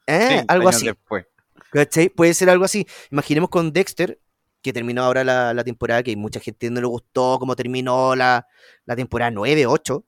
[0.07, 0.25] ¿Eh?
[0.27, 0.85] 30 Algo años así.
[0.85, 1.25] después.
[1.71, 2.09] ¿Cachai?
[2.09, 2.87] Puede ser algo así.
[3.11, 4.19] Imaginemos con Dexter,
[4.65, 8.47] que terminó ahora la, temporada, que mucha gente no le gustó cómo terminó la,
[8.85, 10.05] la temporada 9, 8.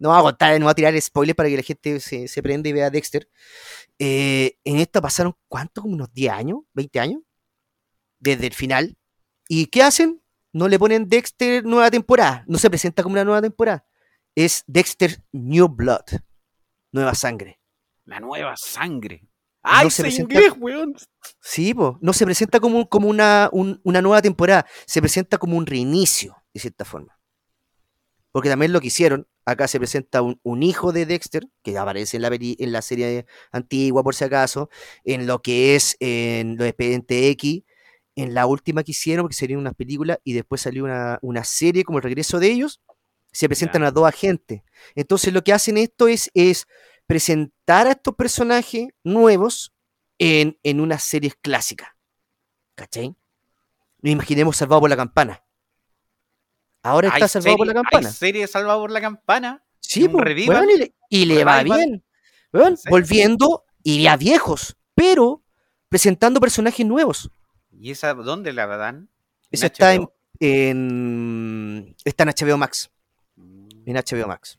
[0.00, 2.42] No voy a contar, no voy a tirar spoilers para que la gente se, se
[2.42, 3.28] prenda y vea Dexter.
[4.00, 5.82] Eh, en esta pasaron, ¿cuánto?
[5.82, 7.22] Como unos 10 años, 20 años,
[8.18, 8.96] desde el final.
[9.48, 10.20] ¿Y qué hacen?
[10.52, 12.42] No le ponen Dexter nueva temporada.
[12.48, 13.86] No se presenta como una nueva temporada.
[14.34, 16.18] Es Dexter New Blood.
[16.90, 17.60] Nueva sangre.
[18.06, 19.27] La nueva sangre.
[19.62, 20.94] ¡Ay, se sé presenta- inglés, weón!
[21.40, 21.98] Sí, po.
[22.00, 26.36] no se presenta como, como una, un- una nueva temporada, se presenta como un reinicio,
[26.54, 27.18] de cierta forma.
[28.30, 32.16] Porque también lo que hicieron, acá se presenta un, un hijo de Dexter, que aparece
[32.16, 34.68] en la, peli- en la serie antigua, por si acaso,
[35.04, 37.62] en lo que es en los expedientes X,
[38.16, 41.84] en la última que hicieron, porque sería una película, y después salió una, una serie
[41.84, 42.80] como el regreso de ellos,
[43.32, 44.62] se presentan a dos agentes.
[44.94, 46.66] Entonces lo que hacen esto es, es
[47.08, 49.74] presentar a estos personajes nuevos
[50.18, 51.88] en, en unas series clásicas.
[52.76, 53.16] ¿Cachai?
[54.00, 55.42] Nos imaginemos Salvado por la Campana.
[56.82, 58.08] Ahora está Salvado por la Campana.
[58.08, 59.64] Hay serie Salvado por la Campana.
[59.80, 62.04] Sí, un weón, y le, y le va bien.
[62.90, 65.42] Volviendo y ya viejos, pero
[65.88, 67.30] presentando personajes nuevos.
[67.72, 69.08] ¿Y esa dónde la dan?
[69.50, 70.14] Eso está en, HBO?
[70.40, 72.90] en- está en HBO Max.
[73.36, 73.68] Mm.
[73.86, 74.58] En HBO Max.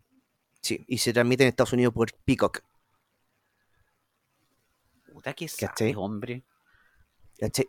[0.61, 2.61] Sí, y se transmite en Estados Unidos por Peacock.
[5.13, 6.43] Puta que sabe, hombre.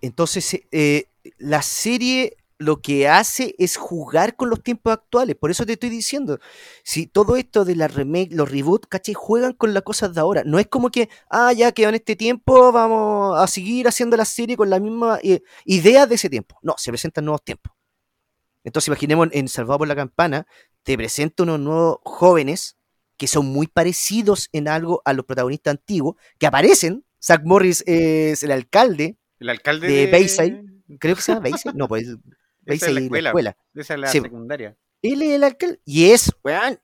[0.03, 1.07] Entonces, eh,
[1.39, 5.35] la serie lo que hace es jugar con los tiempos actuales.
[5.35, 6.39] Por eso te estoy diciendo,
[6.85, 9.15] si todo esto de la remake, los reboots, ¿cachai?
[9.15, 10.43] Juegan con las cosas de ahora.
[10.45, 14.27] No es como que, ah, ya quedó en este tiempo, vamos a seguir haciendo la
[14.27, 16.59] serie con la misma eh, idea de ese tiempo.
[16.63, 17.73] No, se presentan nuevos tiempos.
[18.63, 20.47] Entonces, imaginemos en Salvado por la Campana,
[20.83, 22.77] te presento unos nuevos jóvenes
[23.21, 27.05] que son muy parecidos en algo a los protagonistas antiguos, que aparecen.
[27.23, 30.65] Zack Morris es el alcalde, El alcalde de de, Bayside.
[30.99, 32.25] creo que se llama Bayside, no, pues Esa es
[32.65, 33.29] Bayside la la escuela.
[33.29, 33.57] escuela.
[33.75, 34.21] Esa es la Sí.
[34.23, 34.77] secundaria.
[35.03, 36.81] Él es el alcalde, y es, weón,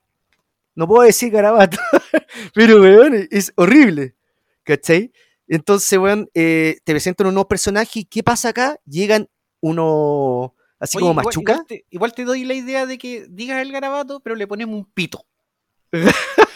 [0.75, 1.79] no puedo decir garabato,
[2.55, 4.14] pero weón, es horrible,
[4.62, 5.11] ¿cachai?
[5.49, 8.79] Entonces, weón, eh, te presentan unos personajes, y ¿qué pasa acá?
[8.85, 9.27] Llegan
[9.61, 13.27] unos, así Oye, como igual- machuca, Igual te, igual te doy la idea de que
[13.31, 15.25] digas el garabato, pero le ponemos un pito.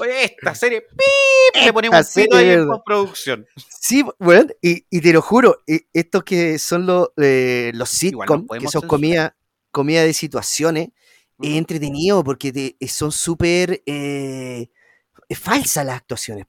[0.00, 1.62] Oye, esta serie, ¡pip!
[1.64, 2.66] le ponemos un pito ahí en verdad.
[2.68, 3.46] postproducción.
[3.80, 7.98] Sí, weón, y, y te lo juro, eh, estos que son los, eh, los no
[7.98, 9.36] sitcoms, que son comida,
[9.70, 10.88] comida de situaciones,
[11.40, 11.58] es Ujú.
[11.58, 14.70] entretenido porque te- eh, son súper eh,
[15.30, 16.46] falsas las actuaciones.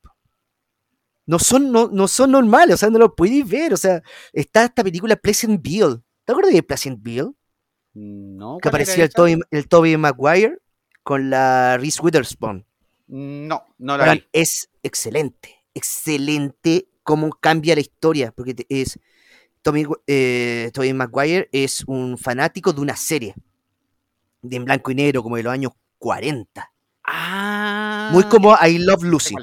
[1.26, 3.74] No son, no, no son normales, o sea, no lo podéis ver.
[3.74, 4.02] O sea,
[4.34, 5.98] está esta película Pleasantville.
[6.26, 7.30] ¿Te acuerdas de Pleasantville?
[8.02, 9.16] No, Que ¿cuál era aparecía el esa?
[9.16, 10.58] Tobey, el Tobey Maguire
[11.04, 12.66] con la Reese Witherspoon.
[13.08, 14.26] No, no la Weón, vi.
[14.34, 19.00] es excelente, excelente cómo cambia la historia, porque es
[19.62, 23.34] Tommy, eh, Maguire es un fanático de una serie.
[24.42, 26.72] de en blanco y negro, como de los años 40.
[27.04, 28.10] Ah.
[28.14, 29.36] Muy como I Love sé Lucy.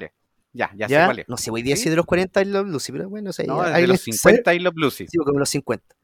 [0.55, 1.05] Ya, ya, sé ¿ya?
[1.05, 1.29] cuál es.
[1.29, 1.83] No sé, día ¿Sí?
[1.83, 3.87] sí de los 40 I Love Lucy, pero bueno, o sea, No, ya- es de
[3.89, 5.07] los sabe- 50 y los Lucy.
[5.09, 5.96] Sí, como los 50.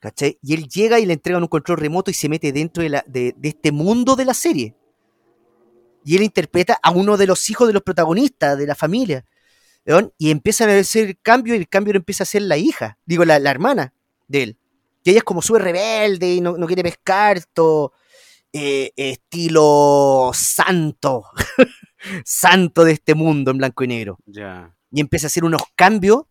[0.00, 0.38] ¿Cachai?
[0.42, 3.04] Y él llega y le entregan un control remoto y se mete dentro de, la,
[3.06, 4.74] de, de este mundo de la serie.
[6.04, 9.24] Y él interpreta a uno de los hijos de los protagonistas, de la familia.
[10.18, 12.98] Y empiezan a hacer el cambio y el cambio lo empieza a hacer la hija,
[13.04, 13.92] digo, la, la hermana
[14.28, 14.56] de él.
[15.04, 17.92] Que ella es como súper rebelde y no, no quiere pescar, todo
[18.52, 21.24] eh, estilo santo,
[22.24, 24.18] santo de este mundo en blanco y negro
[24.90, 26.24] y empieza a hacer unos cambios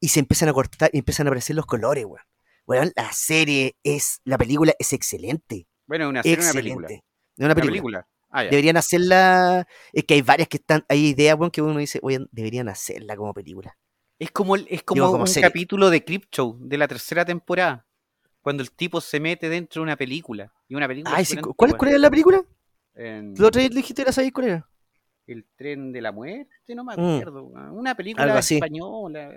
[0.00, 2.24] y se empiezan a cortar y empiezan a aparecer los colores, weón.
[2.66, 5.66] Weón, la serie es, la película es excelente.
[5.86, 6.86] Bueno, una serie, una película.
[6.86, 7.04] excelente.
[7.36, 8.08] Es una Una película.
[8.30, 8.44] Ah.
[8.44, 9.66] Deberían hacerla.
[9.92, 10.84] Es que hay varias que están.
[10.88, 13.76] Hay ideas, weón, que uno dice, oye, deberían hacerla como película.
[14.18, 15.48] Es como, el- es como, Digo, como un serie.
[15.48, 17.86] capítulo de Crip Show de la tercera temporada.
[18.40, 20.52] Cuando el tipo se mete dentro de una película.
[20.68, 21.14] Y una película.
[21.16, 21.78] Ay, sí, ¿cuál, antigua.
[21.78, 22.42] ¿Cuál era la película?
[22.94, 24.68] En La otra vez dijiste, ¿la sabéis cuál era?
[25.26, 27.00] El tren de la muerte, no me Mm.
[27.00, 27.44] acuerdo.
[27.44, 29.30] Una película española.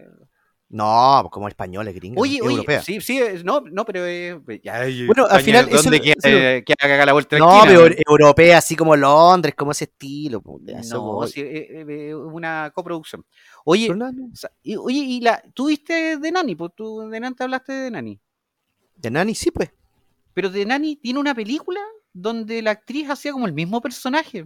[0.75, 2.19] No, pues como española, gringa.
[2.19, 2.81] Oye, oye, europea.
[2.81, 6.63] sí, sí, eh, no, no, pero eh, ya, ay, Bueno, al final, ¿dónde quiere eh,
[6.65, 7.79] que haga la vuelta No, esquina?
[7.79, 10.41] pero europea, así como Londres, como ese estilo.
[10.41, 10.61] pues,
[10.91, 13.25] No, sí, eh, eh, eh, una coproducción.
[13.63, 18.19] Oye, oye, y la, tú viste de Nani, pues tú de Nani hablaste de Nani.
[18.97, 19.71] De Nani, sí, pues.
[20.33, 21.79] Pero de Nani tiene una película
[22.11, 24.45] donde la actriz hacía como el mismo personaje.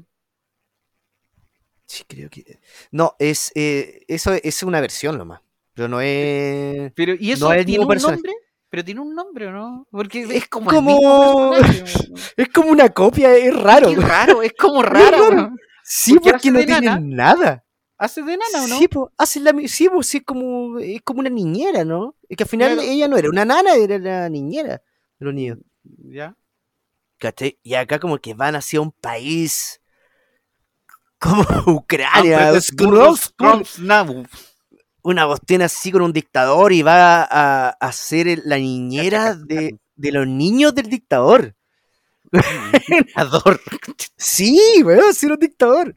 [1.88, 2.60] Sí, creo que.
[2.92, 3.52] No, es.
[3.56, 5.42] eh, eso es una versión nomás.
[5.80, 6.92] Pero no es.
[6.94, 8.16] Pero, ¿y eso No es tiene un personaje.
[8.18, 8.34] nombre?
[8.70, 9.88] Pero tiene un nombre, ¿o no?
[9.90, 12.10] Porque es Es como, como- el mismo personaje.
[12.38, 13.90] Es como una copia, es raro.
[13.90, 15.52] Qué raro, es como Es raro.
[15.86, 17.00] Sí, porque no tiene nana.
[17.02, 17.66] nada.
[17.98, 18.78] ¿Hace de nana o no?
[18.78, 22.16] Sí, pues, hace la, sí, pues, sí, es como, es como una niñera, ¿no?
[22.28, 22.90] Es que al final Claro.
[22.90, 24.82] ella no era una nana, era la niñera
[25.18, 25.60] de los niños.
[25.84, 26.36] Ya.
[27.64, 29.82] Y acá como que van hacia un país
[31.20, 32.52] como Ucrania,
[35.02, 40.12] Una cuestión así con un dictador y va a, a ser la niñera de, de
[40.12, 41.56] los niños del dictador.
[43.16, 43.60] Ador.
[44.18, 45.96] Sí, weón, ser un dictador.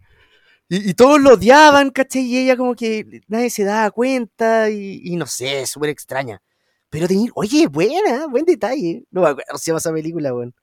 [0.68, 2.22] Y, y todos lo odiaban, ¿cachai?
[2.22, 6.40] Y ella como que nadie se daba cuenta y, y no sé, súper extraña.
[6.88, 9.04] Pero tenía, oye, buena, buen detalle.
[9.10, 10.54] No me acuerdo llama esa película, weón.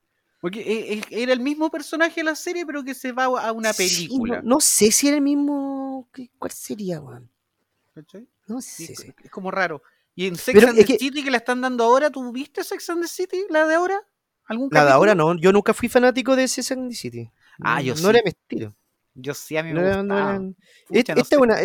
[0.42, 3.52] Porque eh, eh, era el mismo personaje de la serie, pero que se va a
[3.52, 4.38] una Sí, película.
[4.42, 6.08] no, no sé si era el mismo.
[6.14, 7.30] ¿qué- ¿Cuál sería, weón?
[8.04, 8.28] ¿Cachai?
[8.48, 8.94] No Sí, sé.
[8.94, 9.82] es- es como raro.
[10.16, 12.64] Y en Sex Pero and the que- City que la están dando ahora, ¿tú viste
[12.64, 14.02] Sex and the City, la de ahora?
[14.46, 17.30] ¿Algún La de ahora no, yo nunca fui fanático de Sex and the City.
[17.62, 18.08] Ah, No- yo No sí.
[18.10, 18.76] era mi estilo.
[19.14, 20.22] Yo sí, a mí No me no gustaba.
[20.32, 20.56] eran-
[20.88, 21.36] Pucha, Este, no este sé.
[21.36, 21.60] es una,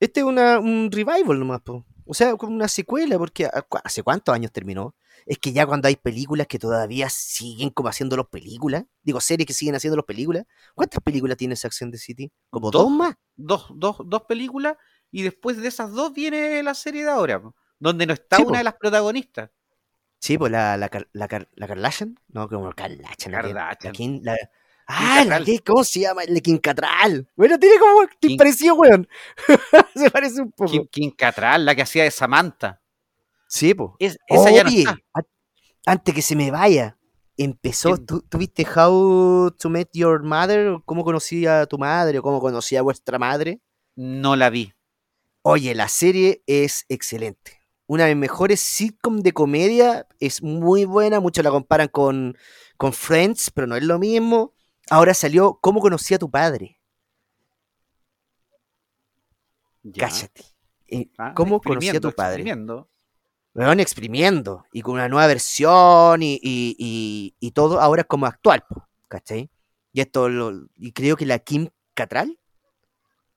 [0.00, 1.84] este es una, un revival nomás, po.
[2.06, 4.94] O sea, como una secuela, porque ¿a- cu- ¿hace cuántos años terminó?
[5.26, 9.46] Es que ya cuando hay películas que todavía siguen como haciendo los películas, digo, series
[9.46, 12.32] que siguen haciendo los películas, ¿cuántas películas tiene Sex and the City?
[12.48, 12.82] Como Dos.
[12.82, 13.14] dos más.
[13.36, 14.76] Dos, dos, dos películas
[15.10, 17.42] y después de esas dos viene la serie de ahora,
[17.78, 18.58] donde no está Sí, una po.
[18.58, 19.50] de las protagonistas.
[20.18, 24.20] Sí, pues la, la, la, la Kardashian, no, como la, la Kardashian.
[24.22, 24.36] La-
[24.86, 26.22] ah, la que, ¿cómo se llama?
[26.28, 27.28] La Kim Catral.
[27.36, 29.08] Bueno, tiene como, Kim- pareció, weón.
[29.94, 30.70] se parece un poco.
[30.70, 32.80] Kim, Kim Cattrall, la que hacía de Samantha.
[33.48, 33.92] Sí, pues.
[33.98, 34.98] Es- esa ya no está.
[35.86, 36.98] antes que se me vaya,
[37.36, 37.96] empezó.
[37.96, 40.80] ¿tú, tú viste How to Meet Your Mother?
[40.84, 42.18] ¿Cómo conocí a tu madre?
[42.18, 43.60] ¿O cómo conocí a vuestra madre?
[43.96, 44.72] No la vi.
[45.42, 47.62] Oye, la serie es excelente.
[47.86, 52.36] Una de mis mejores sitcom de comedia, es muy buena, muchos la comparan con,
[52.76, 54.54] con Friends, pero no es lo mismo.
[54.90, 56.78] Ahora salió ¿Cómo conocí a tu padre?
[59.82, 60.08] Ya.
[60.08, 60.44] Cállate.
[60.88, 62.42] Eh, Ah, ¿Cómo conocí a tu padre?
[62.42, 62.90] exprimiendo.
[63.54, 64.64] Weón, exprimiendo.
[64.72, 68.64] Y con una nueva versión y, y- y- y todo ahora es como actual,
[69.08, 69.50] ¿cachai?
[69.92, 72.38] Y esto lo- y creo que la Kim Catral,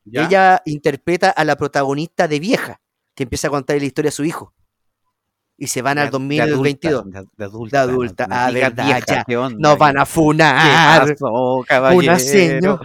[0.05, 0.25] ¿Ya?
[0.25, 2.81] ella interpreta a la protagonista de vieja,
[3.15, 4.53] que empieza a contar la historia de su hijo.
[5.55, 7.01] Y se van De- al de 2022.
[7.01, 7.85] adulta, De, de adulta.
[7.85, 8.27] De adulta.
[8.29, 9.23] Ah, verdad, vieja, ya.
[9.25, 9.69] ¿qué onda?
[9.69, 11.15] Nos van a ¿Qué funar.
[11.17, 11.63] pasó?
[11.95, 12.81] Una señor,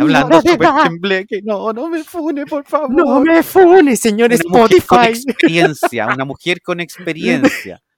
[0.00, 1.40] hablando señora de súper tembleque.
[1.42, 2.90] No, no me fune, por favor.
[2.90, 5.18] No me funes, señor una mujer con Spotify.
[5.30, 7.80] experiencia, una mujer con experiencia.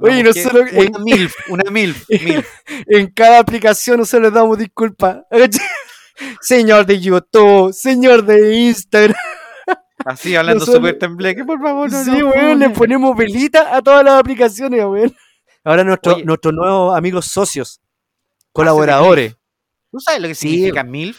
[0.00, 2.48] Una Oye, mujer- nosotros en, Una MILF, una MILF, MILF.
[2.88, 5.18] en cada aplicación nosotros les damos disculpas.
[6.40, 9.16] Señor de YouTube, señor de Instagram.
[10.04, 11.90] Así hablando súper tembleque, por favor.
[11.90, 15.14] No, sí, no weón, le ponemos velita a todas las aplicaciones, weón.
[15.64, 17.80] Ahora nuestro- nuestros nuevos amigos socios,
[18.52, 19.36] colaboradores.
[19.90, 20.50] ¿Tú sabes lo que Sí.
[20.50, 21.18] significa MILF?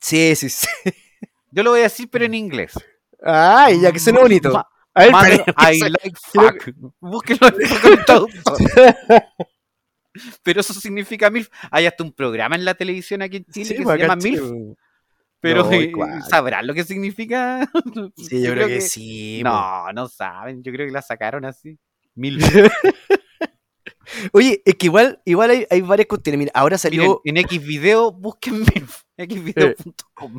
[0.00, 0.66] Sí, sí, sí.
[1.50, 2.72] Yo lo voy a decir, pero en inglés.
[3.22, 4.56] Ay, ya que suena bonito.
[4.94, 6.68] A ver, Mother, espera, I like fuck.
[7.00, 7.56] Búsquelo en.
[10.42, 11.48] Pero eso significa MILF.
[11.70, 14.16] Hay hasta un programa en la televisión aquí en Chile Sí, que pues, se llama
[14.16, 14.42] MILF.
[14.42, 14.76] weón.
[15.40, 15.92] Pero No, eh.
[16.30, 17.70] ¿sabrán lo que significa?
[18.16, 19.42] Sí, yo, creo, que, sí.
[19.42, 20.62] No, no saben.
[20.62, 21.78] Yo creo que la sacaron así.
[22.14, 22.44] MILF.
[24.32, 26.38] Oye, es que igual, igual hay, hay varias cuestiones.
[26.38, 27.20] Mira, ahora salió.
[27.24, 29.02] Miren, en X video busquen MILF.
[29.18, 30.38] xvideo.com.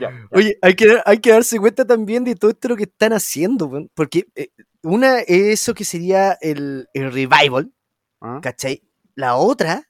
[0.00, 0.26] Ya.
[0.30, 3.88] Oye, hay que, hay que darse cuenta también de todo esto lo que están haciendo,
[3.94, 4.48] porque eh,
[4.84, 7.72] una es eso que sería el, el revival,
[8.20, 8.38] ¿Ah?
[8.42, 8.82] ¿cachai?
[9.14, 9.88] La otra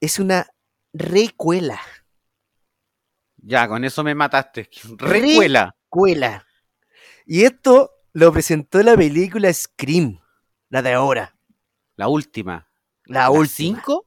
[0.00, 0.46] es una
[0.92, 1.80] recuela.
[3.36, 4.68] Ya, con eso me mataste.
[4.98, 5.74] Recuela.
[5.84, 6.46] Recuela.
[7.26, 10.20] Y esto lo presentó la película Scream,
[10.68, 11.36] la de ahora,
[11.96, 12.68] La última.
[13.06, 13.46] la ¿La última.
[13.76, 14.06] cinco?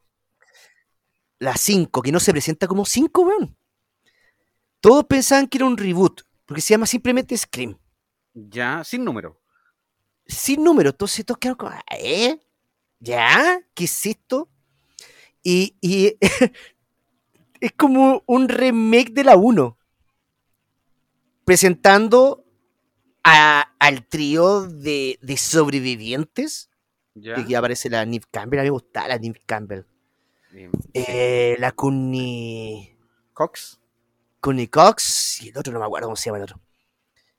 [1.37, 3.57] La 5, que no se presenta como 5, weón.
[4.79, 7.77] Todos pensaban que era un reboot, porque se llama simplemente Scream.
[8.33, 9.41] Ya, sin número.
[10.28, 10.89] Sin número.
[10.91, 12.39] Entonces todos quedaron como, ¿eh?
[12.99, 13.61] ¿Ya?
[13.73, 14.49] ¿Qué es esto?
[15.43, 16.17] Y, y
[17.59, 19.78] es como un remake de la 1.
[21.45, 22.43] Presentando
[23.23, 26.69] a- al trío de, de sobrevivientes.
[27.13, 27.38] Ya.
[27.38, 28.59] Y aquí aparece la Neve Campbell.
[28.59, 29.84] A mí me gusta la Neve Campbell.
[30.51, 30.71] Bien.
[30.93, 32.97] Eh, la Courtney,
[33.34, 33.80] Cox.
[34.39, 35.41] Courtney Cox.
[35.43, 36.59] Y el otro no me acuerdo cómo se llama el otro.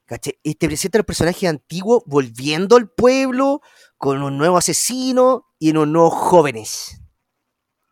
[0.06, 0.38] ¿Cachai?
[0.42, 3.60] Y te presenta a los personajes antiguos volviendo al pueblo
[3.98, 7.00] con un nuevo asesino y unos nuevos jóvenes.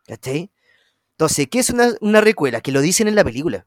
[0.07, 0.51] ¿Cachai?
[1.13, 2.61] Entonces, ¿qué es una, una recuela?
[2.61, 3.67] Que lo dicen en la película.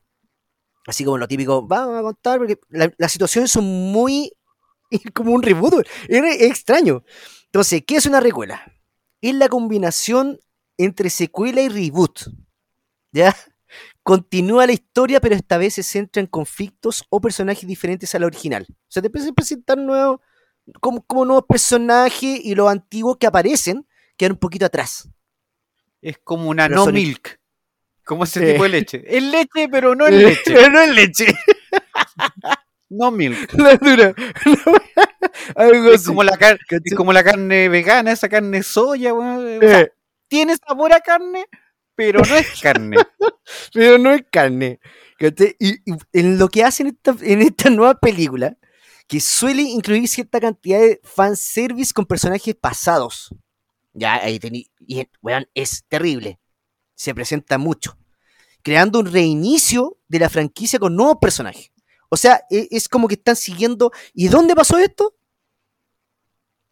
[0.87, 4.31] Así como lo típico, vamos a contar, porque la- las situaciones son muy.
[5.15, 5.87] como un reboot.
[6.09, 7.03] Es extraño.
[7.45, 8.61] Entonces, ¿qué es una recuela?
[9.21, 10.39] Es la combinación
[10.77, 12.21] entre secuela y reboot.
[13.11, 13.35] ¿Ya?
[14.07, 18.27] Continúa la historia, pero esta vez se centra en conflictos o personajes diferentes a la
[18.27, 18.65] original.
[18.69, 20.21] O sea, te empiezan a presentar nuevos,
[20.79, 23.85] como, como nuevos personajes y los antiguos que aparecen
[24.15, 25.09] quedan un poquito atrás.
[26.01, 27.37] Es como una Pero no milk.
[28.05, 28.53] Como ese Sí.
[28.53, 29.03] tipo de leche.
[29.05, 30.69] Es leche, pero no es leche.
[30.69, 31.25] no es leche.
[32.89, 33.51] No milk.
[33.57, 34.13] La dura.
[35.55, 36.05] Algo Es así.
[36.07, 36.37] como, la
[36.69, 39.57] es como la carne vegana, esa carne soya, weón.
[39.57, 39.91] O sea, Eh,
[40.29, 41.45] tiene sabor a carne,
[41.97, 42.95] pero no es carne.
[43.73, 44.79] pero no es carne.
[45.59, 45.79] Y,
[46.13, 48.55] en lo que hacen en esta nueva película,
[49.07, 53.33] que suele incluir cierta cantidad de fanservice con personajes pasados.
[53.93, 54.67] Ya, ahí tení.
[54.79, 56.39] Y, weón, es terrible.
[56.93, 57.97] Se presenta mucho.
[58.61, 61.71] Creando un reinicio de la franquicia con nuevos personajes.
[62.09, 63.91] O sea, e- es como que están siguiendo.
[64.13, 65.15] ¿Y dónde pasó esto?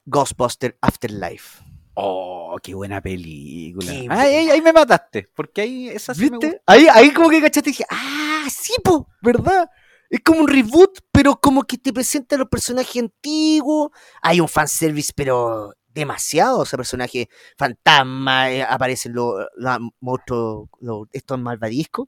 [0.06, 1.65] Ghostbuster Afterlife.
[1.96, 3.92] Oh, qué buena película.
[3.92, 5.30] Qué Ah, ahí, ahí me mataste.
[5.34, 6.62] Porque ahí esa sí ¿Viste?
[6.66, 9.70] Ahí, ahí como que cachaste y dije, ah, sí, po, ¿verdad?
[10.10, 13.92] Es como un reboot, pero como que te presenta a los personajes antiguos.
[14.22, 16.60] Hay un fanservice, pero demasiado.
[16.60, 17.28] O sea, personajes
[17.58, 22.08] fantasma, eh, aparecen los los monstruos, los- estos malvadiscos.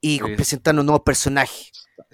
[0.00, 0.34] Y Sí.
[0.36, 1.70] presentando nuevos personajes.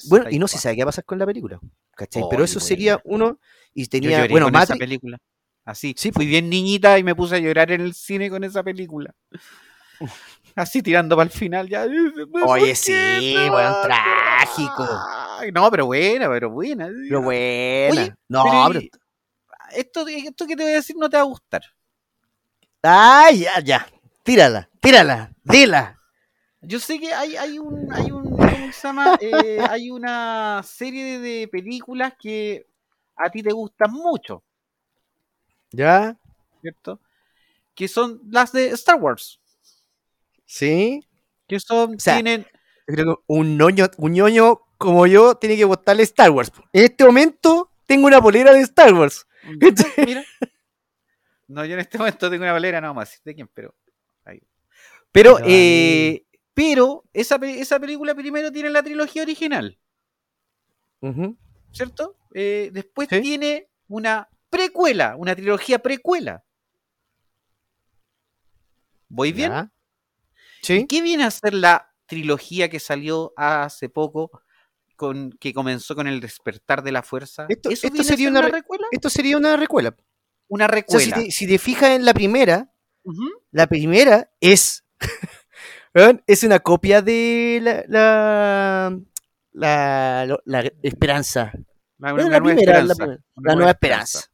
[0.09, 1.59] Bueno, y no se sabe qué va a pasar con la película.
[1.97, 2.23] ¿Cachai?
[2.23, 3.39] Oh, pero eso sería uno.
[3.75, 4.79] Y tenía, bueno, Matrix.
[4.79, 5.19] película.
[5.71, 5.95] Así.
[5.97, 9.15] Sí, fui bien niñita y me puse a llorar en el cine con esa película.
[10.57, 11.87] Así tirando para el final ya.
[12.45, 14.89] Oye, sí, weón, trágico.
[15.39, 16.89] Ay, No, pero buena, pero buena.
[17.09, 18.03] Pero buena.
[18.03, 18.81] Oye, no, pero
[19.73, 21.63] esto, esto que te voy a decir no te va a gustar.
[22.83, 23.87] Ay, ya, ya.
[24.25, 26.01] Tírala, tírala, dila.
[26.63, 29.17] Yo sé que hay, hay un, hay un, ¿cómo se llama?
[29.21, 32.67] Eh, hay una serie de películas que
[33.17, 34.43] a ti te gustan mucho,
[35.73, 36.17] ¿Ya?
[36.61, 37.01] ¿cierto?
[37.75, 39.41] Que son las de Star Wars.
[40.45, 41.07] ¿Sí?
[41.47, 42.47] Que son, sea, tienen,
[42.87, 46.53] Yo creo que un ñoño, un ñoño como yo tiene que gustarle Star Wars.
[46.73, 49.27] En este momento tengo una polera de Star Wars.
[50.07, 50.25] Mira.
[51.49, 53.75] No, yo en este momento tengo una valera, no vamos a decir de quién, pero.
[54.25, 54.41] ahí.
[55.13, 59.79] Pero, Pero, eh, pero esa, esa película primero tiene la trilogía original.
[61.73, 62.17] ¿cierto?
[62.35, 63.21] Eh, después Sí.
[63.21, 66.45] tiene una precuela, una trilogía precuela.
[69.09, 69.51] ¿Voy bien?
[69.51, 69.73] Ya.
[70.63, 70.87] Sí.
[70.89, 74.43] ¿Qué viene a ser la trilogía que salió hace poco,
[74.97, 77.47] con, que comenzó con el despertar de la fuerza?
[77.49, 78.87] Esto- ¿Eso esto viene a sería ser una una re- recuela?
[78.91, 79.97] Esto sería una recuela.
[80.49, 81.17] Una O sea, recuela.
[81.17, 82.71] si te, si te fijas en la primera,
[83.51, 84.85] la primera es.
[86.27, 88.97] es una copia de la.
[89.53, 91.53] La, la, esperanza.
[91.99, 94.30] La, la primera, esperanza, la nueva esperanza.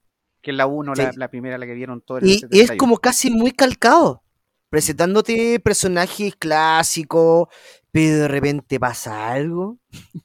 [0.46, 1.18] Que es la 1, la, Sí.
[1.18, 2.76] la primera, la que vieron todos Y, y es 71.
[2.78, 4.22] como casi muy calcado,
[4.70, 7.48] presentándote personajes clásicos,
[7.90, 9.80] pero de repente pasa algo.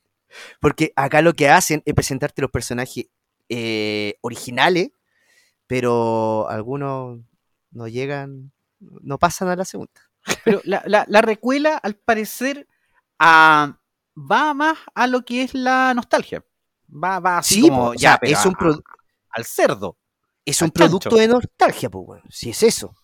[0.60, 3.08] Porque acá lo que hacen es presentarte los personajes
[3.50, 4.92] eh, originales,
[5.66, 7.20] pero algunos
[7.72, 9.92] no llegan, no pasan a la segunda.
[10.46, 12.68] Pero la, la, la recuela, al parecer,
[13.18, 13.80] a-
[14.16, 16.46] va más a lo que es la nostalgia.
[16.94, 18.80] Va, va así Sí, como, o ya, sea, es un a-
[19.32, 19.98] al cerdo.
[20.46, 20.74] Es un chancho.
[21.00, 22.24] producto de nostalgia, pues, weón.
[22.30, 22.96] Si es eso.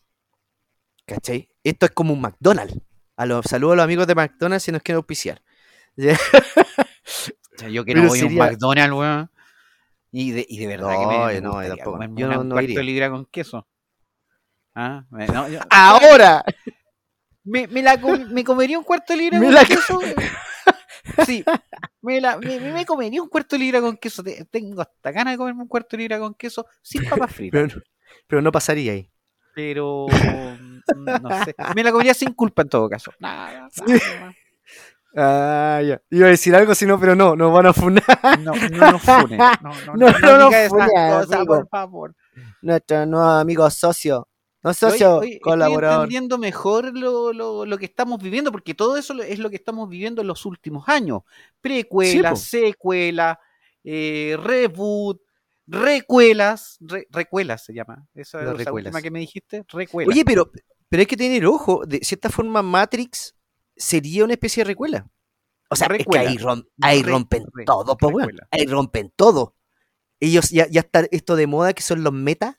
[1.05, 1.49] ¿Cachai?
[1.63, 2.77] Esto es como un McDonald's.
[3.15, 5.41] A los saludos a los amigos de McDonald's si nos quieren auspiciar.
[7.55, 9.31] O sea, yo que Pero no voy a un McDonald's, weón.
[10.11, 12.49] Y de, y de verdad que No, me, me no, gustaría comerme Yo no- un
[12.49, 12.83] cuarto iría.
[12.83, 13.67] libra con queso.
[14.75, 16.43] Ah, me- no, yo- ¡Ahora!
[17.43, 19.99] me, me la me comería un cuarto de libra Me con la queso.
[21.25, 21.43] Sí,
[22.01, 24.23] me, la, me, me comería un cuarto de libra con queso.
[24.23, 27.61] Te- Tengo hasta ganas de comerme un cuarto de libra con queso sin papas fritas.
[27.69, 27.81] Pero,
[28.27, 29.09] pero no pasaría ahí.
[29.55, 31.55] Pero mm, no sé.
[31.75, 33.11] Me la comería sin culpa en todo caso.
[33.19, 34.33] Nada, nada,
[35.15, 35.99] Ah, ya.
[36.11, 38.03] Iba a decir algo, si no, pero no, nos van a funar.
[38.39, 39.37] no, no nos fune.
[39.61, 40.49] No, no, No, no,
[42.61, 44.27] no nuevo amigo socio.
[44.27, 44.36] No
[44.71, 46.03] Oye, socio, Estoy colaborador.
[46.03, 49.87] entendiendo mejor lo, lo, lo que estamos viviendo, porque todo eso es lo que estamos
[49.89, 51.21] viviendo en los últimos años.
[51.61, 52.35] Precuela, po.
[52.35, 53.39] secuela,
[53.83, 55.21] eh, reboot,
[55.65, 58.07] recuelas, re- recuelas se llama.
[58.13, 60.13] Esa es la última que me dijiste, recuelas.
[60.13, 60.51] Oye, pero,
[60.89, 61.85] pero hay que tener ojo.
[61.85, 63.35] De cierta forma, Matrix
[63.75, 65.07] sería una especie de recuela.
[65.69, 66.23] O sea, Recuela.
[66.23, 68.19] es que ahí, rom- ahí Re- rompen re- todo, weón.
[68.19, 68.47] recuela.
[68.51, 69.55] Ahí rompen todo.
[70.19, 72.55] Ellos ya, ya está esto de moda que son los metas.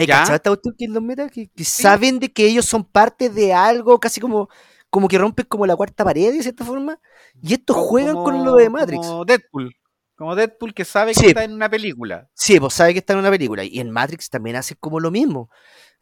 [0.00, 1.30] ¿Hay esta cuestión que los metas?
[1.30, 4.48] Que, que saben de que ellos son parte de algo, casi como,
[4.88, 6.98] como que rompen como la cuarta pared de cierta forma.
[7.42, 9.06] Y estos Como- juegan con lo de Matrix.
[9.06, 9.74] Como Deadpool.
[10.16, 12.28] Como Deadpool que sabe que está en una película.
[12.34, 13.64] Sí, pues sabe que está en una película.
[13.64, 15.48] Y en Matrix también hace como lo mismo.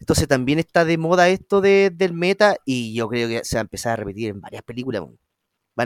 [0.01, 2.57] Entonces también está de moda esto de, del meta.
[2.65, 5.03] Y yo creo que se va a empezar a repetir en varias películas.
[5.03, 5.13] Van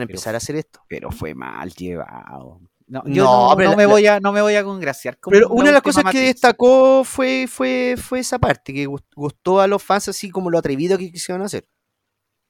[0.02, 0.80] a Pero empezar a hacer esto.
[0.88, 2.60] Pero fue mal llevado.
[2.92, 4.62] No, yo No, no, pero no la- me la- voy a, no me voy a
[4.62, 5.18] congraciar.
[5.18, 9.06] con Pero una de las cosas que destacó fue, fue, fue esa parte, que gust-
[9.16, 11.66] gustó a los fans así como lo atrevido que quisieron hacer.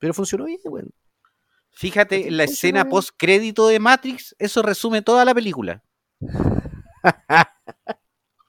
[0.00, 0.88] Pero funcionó bien, bueno.
[1.70, 5.84] Fíjate, la escena post crédito de Matrix, eso resume toda la película.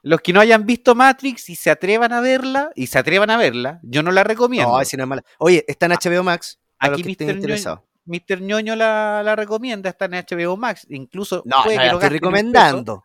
[0.02, 3.38] Los que no hayan visto Matrix y se atrevan a verla, y se atrevan a
[3.38, 4.70] verla, yo no la recomiendo.
[4.72, 5.24] No, esa no es mala.
[5.40, 6.60] Oye, está en HBO Max.
[6.78, 7.36] Para Aquí Mr.
[7.36, 7.82] Interesados.
[8.06, 8.42] Mr.
[8.42, 10.86] Ñoño la, la recomienda, está en HBO Max.
[10.90, 13.04] Incluso No, puede no que la lo estoy recomendando.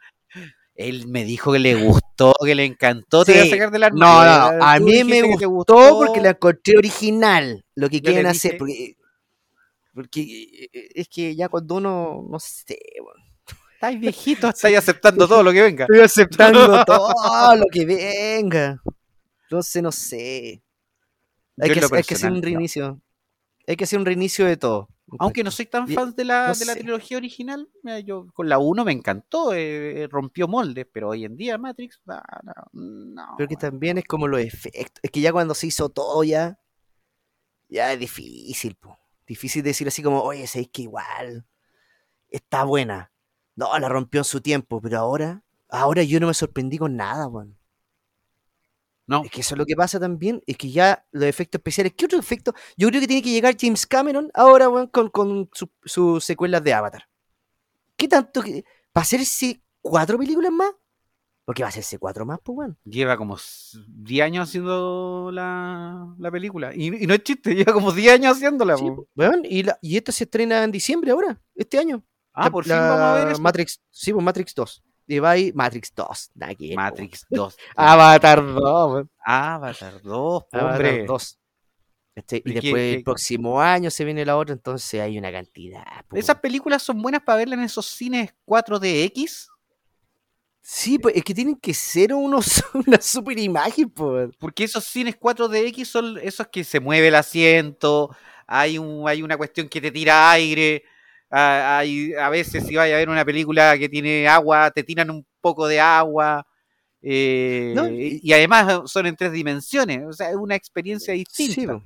[0.74, 3.24] Él me dijo que le gustó, que le encantó.
[3.24, 3.51] Te voy a Sí.
[3.51, 7.64] sacar de la No, no, no, a mí me gustó porque la encontré original.
[7.74, 8.57] Lo que quieren hacer.
[8.59, 8.96] Porque,
[9.92, 10.20] porque
[10.72, 13.24] eh, es que ya cuando uno, no sé, bueno,
[13.74, 15.84] Estáis viejito, estáis aceptando todo lo que venga.
[15.84, 18.80] estoy aceptando todo lo que venga.
[19.44, 20.62] Entonces, no sé.
[21.61, 23.01] Hay que, hay que hacer un no.
[23.68, 24.88] Hay que hacer un reinicio de todo.
[25.18, 27.68] Aunque no soy tan fan de la, no de la trilogía original,
[28.02, 32.00] yo con la 1 me encantó, eh, eh, rompió moldes, pero hoy en día Matrix,
[32.06, 32.22] no,
[32.72, 33.70] no, Pero que bueno.
[33.70, 35.00] también es como los efectos.
[35.02, 36.58] Es que ya cuando se hizo todo ya.
[37.68, 38.98] Ya es difícil, po.
[39.26, 41.46] Difícil decir así como, oye, sabéis que igual.
[42.30, 43.12] Está buena.
[43.54, 45.42] No, la rompió en su tiempo, pero ahora.
[45.68, 47.57] Ahora yo no me sorprendí con nada, weón.
[49.09, 51.94] No, Es que eso es lo que pasa también, es que ya los efectos especiales,
[51.96, 52.52] ¿qué otro efecto?
[52.76, 56.62] Yo creo que tiene que llegar James Cameron ahora, weón, con, con su- sus secuelas
[56.62, 57.09] de Avatar.
[57.96, 58.64] ¿Qué tanto que...
[58.96, 60.70] ¿Va a hacerse cuatro películas más?
[61.46, 62.78] Porque va a hacerse cuatro más, pues, weón.
[62.84, 66.74] lleva como s- 10 años haciendo la, la película.
[66.74, 68.76] Y, y no es chiste, lleva como 10 años haciéndola.
[68.76, 72.04] Sí, po, weón, y, la- y esto se estrena en diciembre ahora, este año.
[72.34, 73.40] ah, La- por fin la vamos a ver eso.
[73.40, 74.82] Matrix, sí, pues Matrix 2.
[75.11, 76.30] Y va ahí, Matrix 2.
[76.34, 77.56] nada que ver, po, Matrix 2.
[77.76, 77.88] weón.
[77.88, 79.11] Avatar 2, weón.
[79.24, 80.02] Avatar 2,
[80.44, 81.04] po, Avatar hombre.
[81.06, 81.38] 2.
[82.14, 82.42] ¿Cachai?
[82.44, 85.84] Y después que- el próximo año se viene la otra, entonces hay una cantidad.
[86.12, 89.48] Esas películas son buenas para verlas en esos cines 4DX.
[90.61, 94.30] Sí, pues es que tienen que ser unos, una super imagen, pues.
[94.38, 98.14] Porque esos cines 4DX son esos que se mueve el asiento,
[98.46, 100.82] hay, un, hay una cuestión que te tira aire,
[101.30, 105.10] ah, hay, a veces si vas a ver una película que tiene agua, te tiran
[105.10, 106.46] un poco de agua,
[107.00, 111.80] eh, No, y, además son en tres dimensiones, o sea, es una experiencia distinta.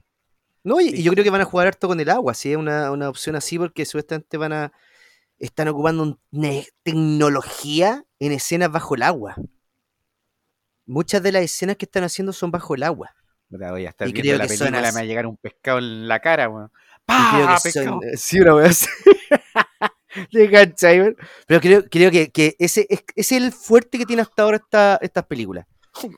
[0.64, 2.90] No, y, yo creo que van a jugar harto con el agua, sí, es una,
[2.90, 4.72] una opción así, porque supuestamente van a.
[5.38, 6.20] Están ocupando
[6.84, 9.34] tecnología en escenas bajo el agua.
[10.86, 13.12] Muchas de las escenas que están haciendo son bajo el agua.
[13.48, 15.78] Voy a estar Y viendo creo la que película, me va a llegar un pescado
[15.78, 16.48] en la cara.
[17.08, 18.16] Son- pescado!
[18.16, 18.88] sí, una.
[21.46, 22.86] Pero creo, creo que, que ese,
[23.16, 25.66] es, el fuerte que tiene hasta ahora esta, estas películas.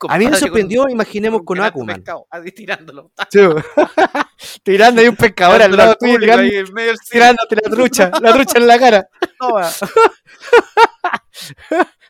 [0.08, 1.96] A mí me sorprendió, con- imaginemos con Aquaman.
[1.96, 3.10] pescado, así tirándolo.
[4.62, 6.18] Tirando ahí un pescador al lado tuyo,
[7.10, 9.08] tirándote la trucha, la trucha en la cara.
[9.38, 9.70] Toma.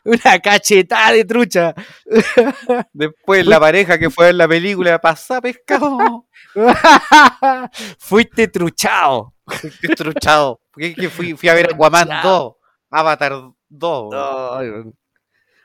[0.23, 1.73] Una cachetada de trucha.
[2.93, 6.27] Después la pareja que fue a ver la película pasa pescado.
[7.99, 9.33] Fuiste truchado.
[9.81, 10.61] Qué truchado.
[10.75, 12.53] ¿Qué- qué fui, fui a ver Aquaman 2,
[12.91, 13.33] Avatar
[13.69, 14.13] 2.
[14.13, 14.95] Ay, weón.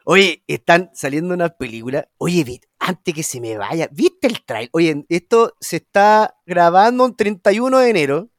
[0.04, 2.06] Oye, están saliendo unas películas.
[2.16, 4.70] Oye, antes que se me vaya, ¿viste el trailer?
[4.72, 8.30] Oye, esto se está grabando el 31 de enero,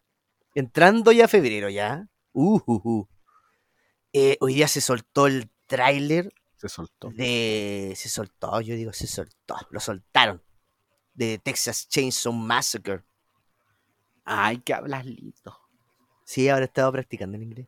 [0.55, 2.07] entrando ya febrero ya.
[2.33, 3.07] Uh, uh, uh.
[4.13, 7.09] Eh, hoy día se soltó el tráiler Se soltó.
[7.11, 7.93] de...
[7.95, 9.55] Se soltó, yo digo, se soltó.
[9.69, 10.41] Lo soltaron.
[11.13, 13.03] De Texas Chainsaw Massacre.
[14.25, 15.57] Ay, que hablas lindo.
[16.23, 17.67] Sí, ahora he estado practicando en inglés.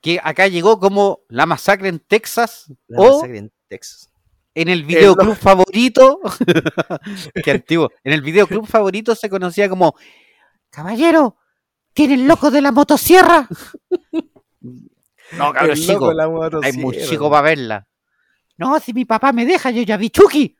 [0.00, 4.10] Que acá llegó como la masacre en Texas La o masacre en Texas.
[4.54, 6.20] en el videoclub favorito.
[7.44, 7.90] Qué antiguo.
[8.04, 9.94] En el videoclub favorito se conocía como
[10.70, 11.36] Caballero,
[11.92, 13.48] ¿tiene el loco de la motosierra?
[15.36, 16.12] No, cabrón, chico.
[16.62, 17.88] Hay muy chico para verla.
[18.56, 20.56] No, si mi papá me deja, yo ya vi Chucky.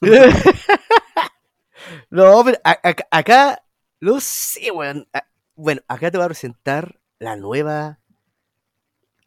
[2.10, 2.58] no, pero
[3.10, 3.62] acá,
[4.00, 5.08] no sé, weón.
[5.54, 8.00] Bueno, acá te voy a presentar la nueva.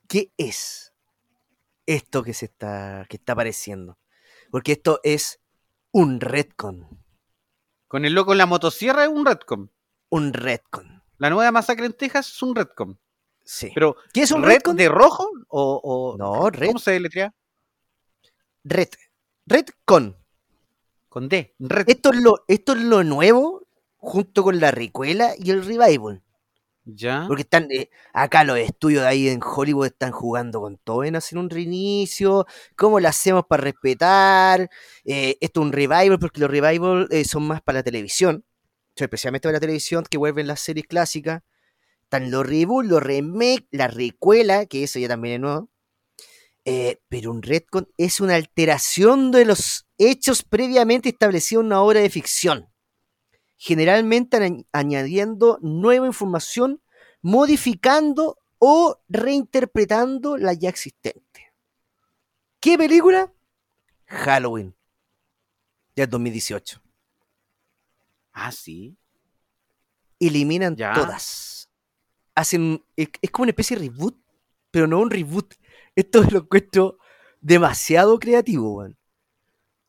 [0.08, 0.94] ¿Qué es
[1.86, 3.98] esto que se está, que está apareciendo?
[4.50, 5.40] Porque esto es
[5.92, 6.88] un retcon.
[7.88, 9.70] Con el loco en la motosierra es un retcom.
[10.10, 11.04] Un retcon.
[11.18, 12.98] La nueva masacre en Texas es un retcom.
[13.54, 13.70] Sí.
[13.74, 14.78] Pero, ¿Qué es un ¿red retcon?
[14.78, 16.68] de rojo o, o- No, red.
[16.68, 17.34] ¿Cómo se deletrea?
[18.64, 18.88] Red.
[19.46, 20.16] Retcon.
[21.10, 21.54] Con D.
[21.60, 21.90] Red.
[21.90, 26.24] Esto es lo, esto es lo nuevo junto con la recuela y el revival.
[26.86, 27.26] Ya.
[27.28, 31.18] Porque están eh, acá los estudios de ahí en Hollywood están jugando con todo en
[31.18, 32.46] hacer un reinicio.
[32.78, 34.70] ¿Cómo lo hacemos para respetar?
[35.04, 38.46] Eh, esto es un revival porque los revival eh, son más para la televisión.
[38.96, 41.42] Especialmente para la televisión que vuelven las series clásicas.
[42.12, 45.70] Están los reboot, los remake, la recuela, que eso ya también es nuevo.
[46.66, 52.02] Eh, pero un retcon es una alteración de los hechos previamente establecidos en una obra
[52.02, 52.68] de ficción
[53.56, 56.82] generalmente añ- añadiendo nueva información,
[57.22, 61.54] modificando o reinterpretando la ya existente.
[62.60, 63.32] ¿Qué película?
[64.08, 64.76] Halloween,
[65.96, 66.82] del 2018.
[68.34, 68.98] Ah, sí.
[70.20, 70.94] Eliminan Ya.
[70.94, 71.61] todas.
[72.36, 74.18] Hacen, es, es como una especie de reboot,
[74.72, 75.54] pero no un reboot.
[75.96, 76.98] Esto lo encuentro
[77.42, 78.98] demasiado creativo, weón.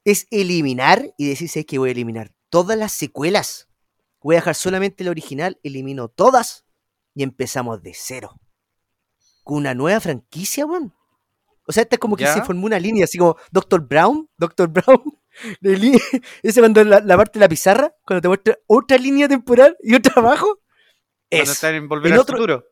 [0.05, 3.68] Es eliminar y decir, "¿Sabes que voy a eliminar todas las secuelas.
[4.20, 6.64] Voy a dejar solamente la original, elimino todas
[7.14, 8.38] y empezamos de cero.
[9.45, 10.95] Con una nueva franquicia, weón.
[11.66, 12.34] O sea, esta es como que Ya.
[12.34, 15.18] se formó una línea, así como Doctor Brown, Doctor Brown.
[16.43, 19.95] Ese cuando la, la parte de la pizarra, cuando te muestra otra línea temporal y
[19.95, 20.61] otra abajo.
[21.38, 22.64] Cuando están en Volver El al otro- Futuro.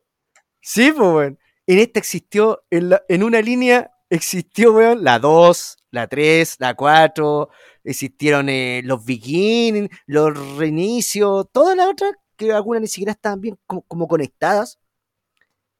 [0.60, 1.38] Sí, pues, weón.
[1.66, 6.74] En esta existió, en, la- en una línea existió, weón, la 2, la 3, la
[6.74, 7.48] 4,
[7.84, 13.58] existieron eh, los beginnings, los reinicios, todas las otras, que algunas ni siquiera estaban bien
[13.66, 14.78] como, como conectadas.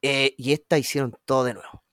[0.03, 1.85] eh, y esta hicieron todo de nuevo.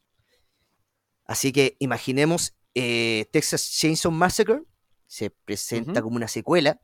[1.26, 4.62] Así que imaginemos eh, Texas Chainsaw Massacre
[5.08, 6.80] se presenta como una secuela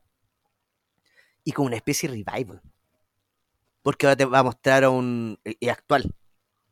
[1.44, 2.60] y como una especie de revival.
[3.84, 5.38] Porque ahora te va a mostrar a un.
[5.44, 6.10] eh, eh, actual.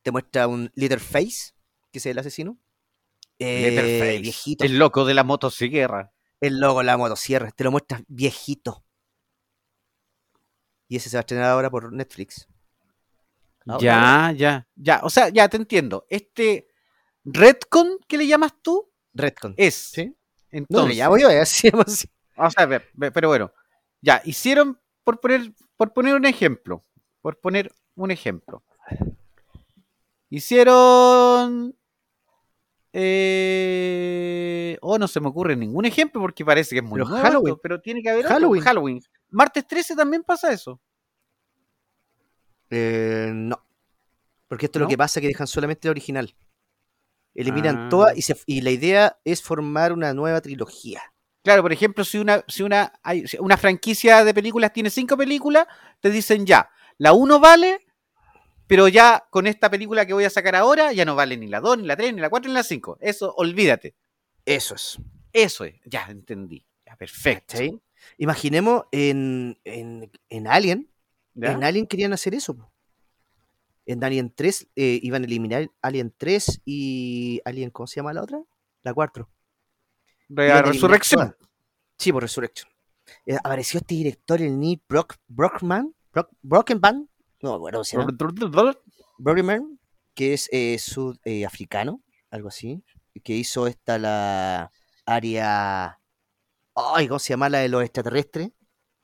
[0.03, 1.53] Te muestra un Leatherface,
[1.93, 2.59] que es el asesino.
[3.39, 4.65] Eh, Leatherface, viejito.
[4.65, 6.11] El loco de la motosierra.
[6.41, 7.51] El logo de la motosierra.
[7.51, 8.83] Te lo muestras viejito.
[10.89, 12.49] Y ese se va a estrenar ahora por Netflix.
[13.67, 15.01] Ahora, Ya, ya, ya.
[15.03, 16.07] O sea, ya te entiendo.
[16.09, 16.67] Este
[17.25, 19.55] Redcon que le llamas tú Redcon.
[19.59, 19.75] es.
[19.75, 20.07] ¿Sí?
[20.07, 20.15] No,
[20.51, 22.09] Entonces, le llamo yo, eh, así así.
[22.37, 22.67] O sea,
[23.13, 23.53] pero bueno,
[24.01, 26.85] ya, hicieron, por poner, por poner un ejemplo,
[27.23, 28.63] por poner un ejemplo.
[30.29, 31.75] Hicieron...
[32.95, 37.25] Eh, oh, no se me ocurre ningún ejemplo porque parece que es muy Pero nuevo
[37.25, 37.57] Halloween.
[37.63, 38.61] pero tiene que haber otro.
[38.61, 39.03] Halloween.
[39.31, 40.79] Martes 13 también pasa eso.
[42.71, 43.65] Eh, no.
[44.49, 46.35] Porque esto es lo que pasa que dejan solamente la original.
[47.35, 47.89] Eliminan Ah.
[47.89, 51.01] todas y, se- y la idea es formar una nueva trilogía.
[51.43, 55.17] Claro, por ejemplo, si una, si una, hay, si una franquicia de películas tiene cinco
[55.17, 55.67] películas,
[56.01, 56.69] te dicen ya,
[56.99, 57.85] la uno vale,
[58.67, 61.61] pero ya con esta película que voy a sacar ahora, ya no vale ni la
[61.61, 62.99] 2, ni la 3, ni la 4, ni la 5.
[63.01, 63.95] Eso, olvídate.
[64.45, 64.99] Eso es.
[65.33, 65.75] Eso es.
[65.85, 66.65] Ya, entendí.
[66.87, 67.53] Ya, perfecto.
[67.53, 67.81] ¿cachai?
[68.19, 70.91] Imaginemos en, en, en Alien.
[71.35, 71.53] ¿Ya?
[71.53, 72.57] En Alien querían hacer eso.
[73.87, 78.23] En Alien 3 eh, iban a eliminar Alien 3 y Alien, ¿cómo se llama la
[78.23, 78.41] otra?
[78.83, 79.29] La 4.
[80.29, 81.37] Re- Iban a eliminar resurrección.
[81.99, 82.71] Sí, por Resurrection.
[83.27, 87.09] Eh, apareció este director, el Neil Brock, Brockman, Brock, Brockenban,
[87.41, 88.17] no me acuerdo cómo se llama.
[89.19, 89.79] Brockman,
[90.15, 92.83] que es eh, sudafricano, algo así.
[93.25, 94.71] que hizo esta la
[95.07, 95.99] área.
[96.75, 98.51] Ay, ¿cómo se llama la de los extraterrestres?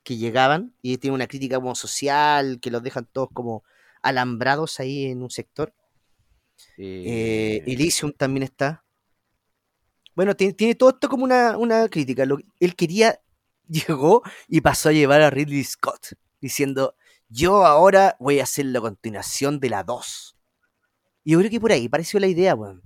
[0.03, 3.63] Que llegaban y tiene una crítica como social, que los dejan todos como
[4.03, 5.75] alambrados ahí en un sector.
[6.79, 8.85] Eh, Elysium también está.
[10.15, 12.25] Bueno, tiene, tiene todo esto como una, una crítica.
[12.27, 13.21] Lo- él quería,
[13.69, 16.95] llegó y pasó a llevar a Ridley Scott, diciendo,
[17.29, 20.37] yo ahora voy a hacer la continuación de la 2.
[21.25, 22.83] Y yo creo que por ahí pareció la idea, weón.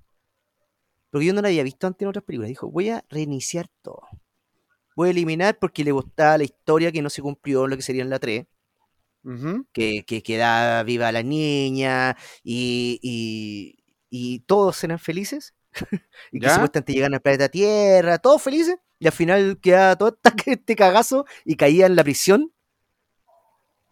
[1.11, 2.49] Porque yo no la había visto antes en otras películas.
[2.49, 4.03] Dijo, voy a reiniciar todo.
[4.97, 7.82] Voy a eliminar porque le gustaba la historia que no se cumplió en lo que
[7.82, 8.47] sería en la 3
[9.24, 9.66] Ujú.
[9.72, 15.55] que, que queda viva la niña y, y, y todos eran felices
[16.32, 16.55] y que ¿Ya?
[16.55, 21.57] supuestamente llegan al planeta Tierra, todos felices y al final queda todo este cagazo y
[21.57, 22.53] caía en la prisión,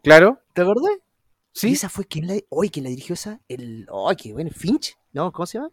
[0.03, 0.40] Claro.
[0.55, 0.90] ¿te acordás?
[1.55, 1.72] Y Sí.
[1.72, 5.32] esa fue quien la, hoy quien la dirigió esa, el, oh, qué bueno, Finch, ¿no?
[5.32, 5.70] ¿Cómo se llama?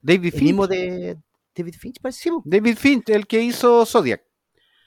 [0.00, 0.42] David El Finch.
[0.44, 1.18] mismo de
[1.54, 2.30] David Finch, parece.
[2.44, 4.22] David Finch, el que hizo Zodiac.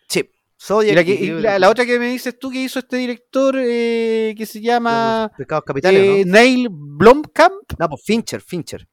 [0.09, 0.19] sí.
[0.19, 2.79] Y Zodiac la, que- y- y la- la otra que me dices tú que hizo
[2.79, 6.33] este director eh, que se llama pecados capitales, eh, ¿no?
[6.33, 7.61] Neil Blomkamp.
[7.77, 8.87] No, pues Fincher, Fincher.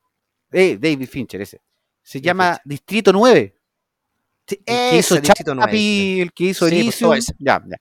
[0.52, 1.62] Eh, David Fincher, ese.
[2.02, 2.62] Se David llama Fincher.
[2.66, 3.58] Distrito 9.
[4.46, 7.36] Sí, El que hizo Distrito nueve, Chappie, el que hizo Sí, pues, Elysium.
[7.38, 7.76] Ya, ya.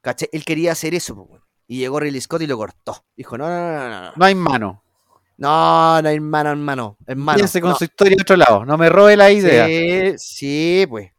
[0.00, 0.28] ¿Cachai?
[0.32, 1.42] Él quería hacer eso, weón.
[1.66, 3.04] y llegó Ridley Scott y lo cortó.
[3.16, 4.12] Dijo, no, no, no, no, no.
[4.16, 4.82] No hay mano.
[5.36, 7.36] No, no, hermano, hermano, hermano.
[7.36, 7.76] Piense con no.
[7.76, 8.64] su historia de otro lado.
[8.66, 9.66] No me robe la idea.
[9.66, 11.12] Sí, sí, pues.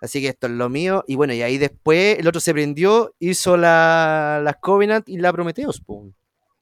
[0.00, 1.02] Así que esto es lo mío.
[1.08, 5.32] Y bueno, y ahí después el otro se prendió, hizo la, las Covenant y la
[5.32, 6.12] Prometheus, po,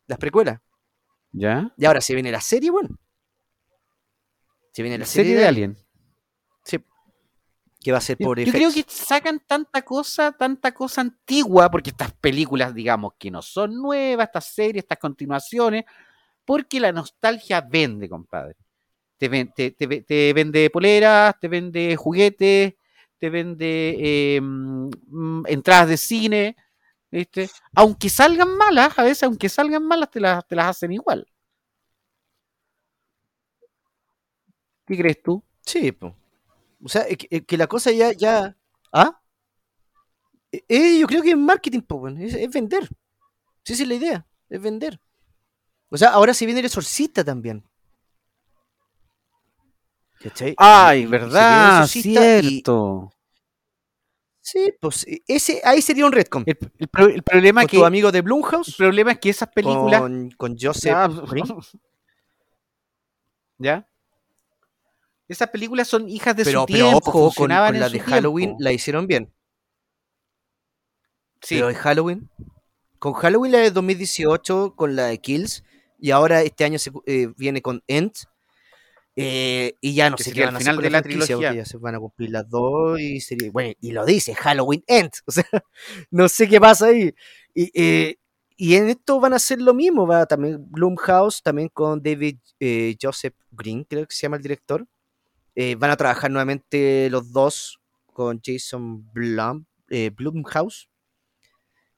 [0.06, 0.60] las precuelas.
[1.32, 1.70] ¿Ya?
[1.76, 2.98] Y ahora se viene la serie, bueno.
[4.72, 5.76] Se viene la, La serie de Alien.
[7.86, 8.84] Que va a ser Yo, por yo creo FX.
[8.84, 14.26] que sacan tanta cosa, tanta cosa antigua, porque estas películas, digamos, que no son nuevas,
[14.26, 15.84] estas series, estas continuaciones,
[16.44, 18.56] porque la nostalgia vende, compadre.
[19.18, 22.74] Te, ven- te- te te vende poleras, te vende juguetes,
[23.20, 26.56] te vende eh, mm, entradas de cine,
[27.12, 27.48] ¿viste?
[27.76, 31.24] Aunque salgan malas, a veces, aunque salgan malas, te las, te las hacen igual.
[34.86, 35.40] ¿Qué crees tú?
[35.64, 36.16] Sí, po.
[36.82, 38.56] O sea, es que, es que la cosa ya, ya.
[38.92, 39.20] ¿Ah?
[40.52, 41.80] Eh, eh, yo creo que es marketing,
[42.18, 42.88] es, es vender.
[43.64, 45.00] Sí, esa es la idea, es vender.
[45.88, 47.64] O sea, ahora se viene el exorcista también.
[50.20, 50.54] ¿Cachai?
[50.58, 53.12] Ay, el verdad, y- cierto.
[54.40, 56.44] sí, pues e- ese, ahí sería un retcon.
[56.46, 59.18] El, el pro- el problema Con es que tu amigo de el Blumhouse, problema es
[59.18, 60.92] que esas películas con, con Joseph
[63.58, 63.88] ¿Ya?
[65.28, 68.00] Esas películas son hijas de pero, su pero tiempo, ojo, con, con en la de
[68.00, 68.62] Halloween tiempo.
[68.62, 69.32] la hicieron bien.
[71.40, 72.28] Sí, Pero de Halloween,
[72.98, 75.64] con Halloween la de 2018, con la de Kills,
[75.98, 78.12] y ahora este año se, eh, viene con End.
[79.16, 81.54] eh, y ya no Que sé qué van a hacer final de la trilogía.
[81.54, 85.10] ya se van a cumplir las dos y sería, bueno, y lo dice Halloween End,
[85.26, 85.44] o sea,
[86.10, 87.14] no sé qué pasa ahí.
[87.54, 88.16] Y, eh,
[88.56, 92.38] y en esto van a hacer lo mismo, va también Blumhouse, también con David
[93.00, 94.86] Joseph Green, creo que se llama el director.
[95.58, 97.80] Eh, van a trabajar nuevamente los dos
[98.12, 100.90] con Jason Blum, eh, Blumhouse.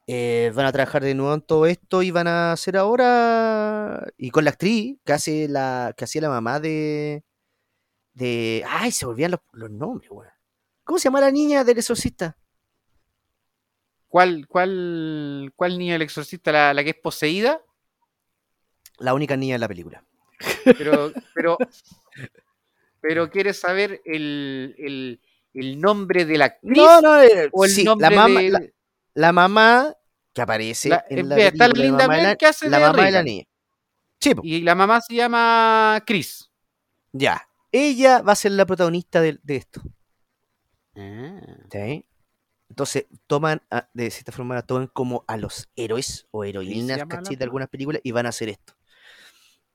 [0.06, 4.06] Eh, van a trabajar de nuevo en todo esto y van a hacer ahora.
[4.16, 5.92] Y con la actriz que hace la.
[5.96, 7.24] que hacía la mamá de.
[8.14, 8.64] de.
[8.66, 10.32] Ay, se volvían los, los nombres, weón.
[10.84, 12.38] ¿Cómo se llama la niña del exorcista?
[14.06, 16.52] ¿Cuál, cuál, cuál niña del exorcista?
[16.52, 17.60] ¿La, la que es poseída?
[18.98, 20.02] La única niña de la película.
[20.64, 21.58] Pero, pero,
[23.00, 25.20] pero ¿quieres saber el, el,
[25.54, 26.76] el nombre de la actriz?
[26.76, 28.60] No, no, eh, ¿O el sí, nombre la, mamá, de- la,
[29.14, 29.94] la mamá
[30.32, 32.68] que aparece La- en eh, la vea, está la película, Linda mamá la, que hace
[32.68, 33.44] la de mamá de la niña.
[34.20, 36.50] Sí, po, Y la mamá se llama Chris.
[37.12, 37.44] ya.
[37.70, 39.82] Ella va a ser la protagonista de, de esto.
[41.70, 42.04] ¿sí?
[42.70, 47.36] Entonces, toman, a- de cierta forma, la toman como a los héroes o heroínas, ¿cachai?
[47.36, 48.74] De algunas películas y van a hacer esto.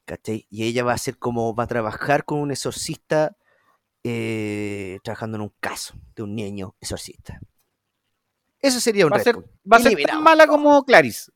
[0.06, 0.48] ¿Cachai?
[0.50, 3.36] Y ella va a ser como, va a trabajar con un exorcista
[4.04, 7.40] eh, trabajando en un caso de un niño exorcista.
[8.60, 11.32] Eso sería un Va ser, va a ser tan mala como Clarice.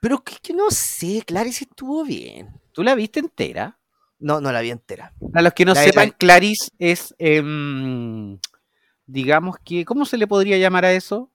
[0.00, 2.60] Pero que, que no sé, Clarice estuvo bien.
[2.72, 3.78] ¿Tú la viste entera?
[4.20, 5.12] No, no la vi entera.
[5.34, 8.38] A los que no La- sepan, la- Clarice es, em,
[9.06, 11.30] digamos que, ¿cómo se le podría llamar a eso?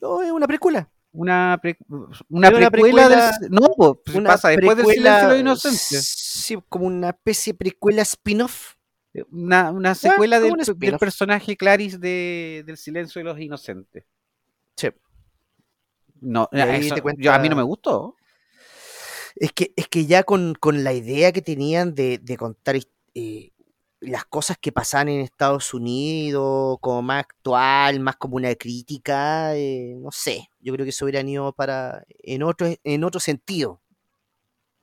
[0.00, 0.88] No, es una precuela.
[1.16, 3.50] Una, pre- una, Es una precuela, precuela- del...
[3.50, 6.08] No, pues, Una pasa después del precuela, silencio de los inocentes.
[6.08, 8.74] Sí, como una especie de precuela spin-off.
[9.32, 11.00] Una, una secuela del, un del spin-off.
[11.00, 14.04] personaje Clarice de, del silencio de los inocentes.
[14.76, 14.88] Sí.
[16.20, 18.14] No, eso- te cuenta- yo- a mí no me gustó.
[19.34, 22.76] Es que, es que ya con, con la idea que tenían de, de contar
[23.14, 23.50] eh,
[24.00, 29.94] las cosas que pasan en Estados Unidos, como más actual, más como una crítica, eh,
[29.98, 33.80] no sé, yo creo que eso hubiera ido para, en otro, en otro sentido.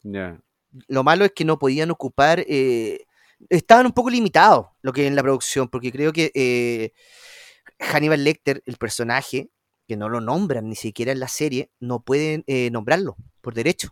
[0.02, 0.42] Ya.
[0.88, 3.06] Lo malo es que no podían ocupar, eh,
[3.50, 6.92] estaban un poco limitados lo que en la producción, porque creo que eh,
[7.80, 9.50] Hannibal Lecter, el personaje,
[9.88, 13.90] que no lo nombran ni siquiera en la serie, no pueden eh, nombrarlo por derecho.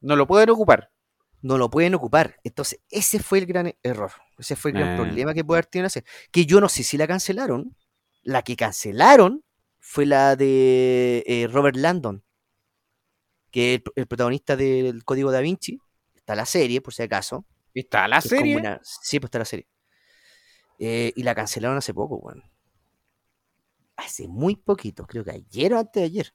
[0.00, 0.90] No lo pueden ocupar.
[1.44, 2.38] No lo pueden ocupar.
[2.42, 4.10] Entonces, ese fue el gran error.
[4.38, 4.96] Ese fue el gran Ah.
[4.96, 5.90] problema que puede haber tenido.
[6.32, 7.76] Que yo no sé si la cancelaron.
[8.22, 9.44] La que cancelaron
[9.78, 12.24] fue la de eh, Robert Landon,
[13.50, 15.78] que es el, el protagonista del Código Da Vinci.
[16.14, 17.44] Está la serie, por si acaso.
[17.74, 18.56] Está la es serie.
[18.56, 19.68] una- Sí, pues está la serie.
[20.78, 22.42] Eh, y la cancelaron hace poco, weón.
[23.96, 26.34] Hace muy poquito, creo que ayer o antes de ayer.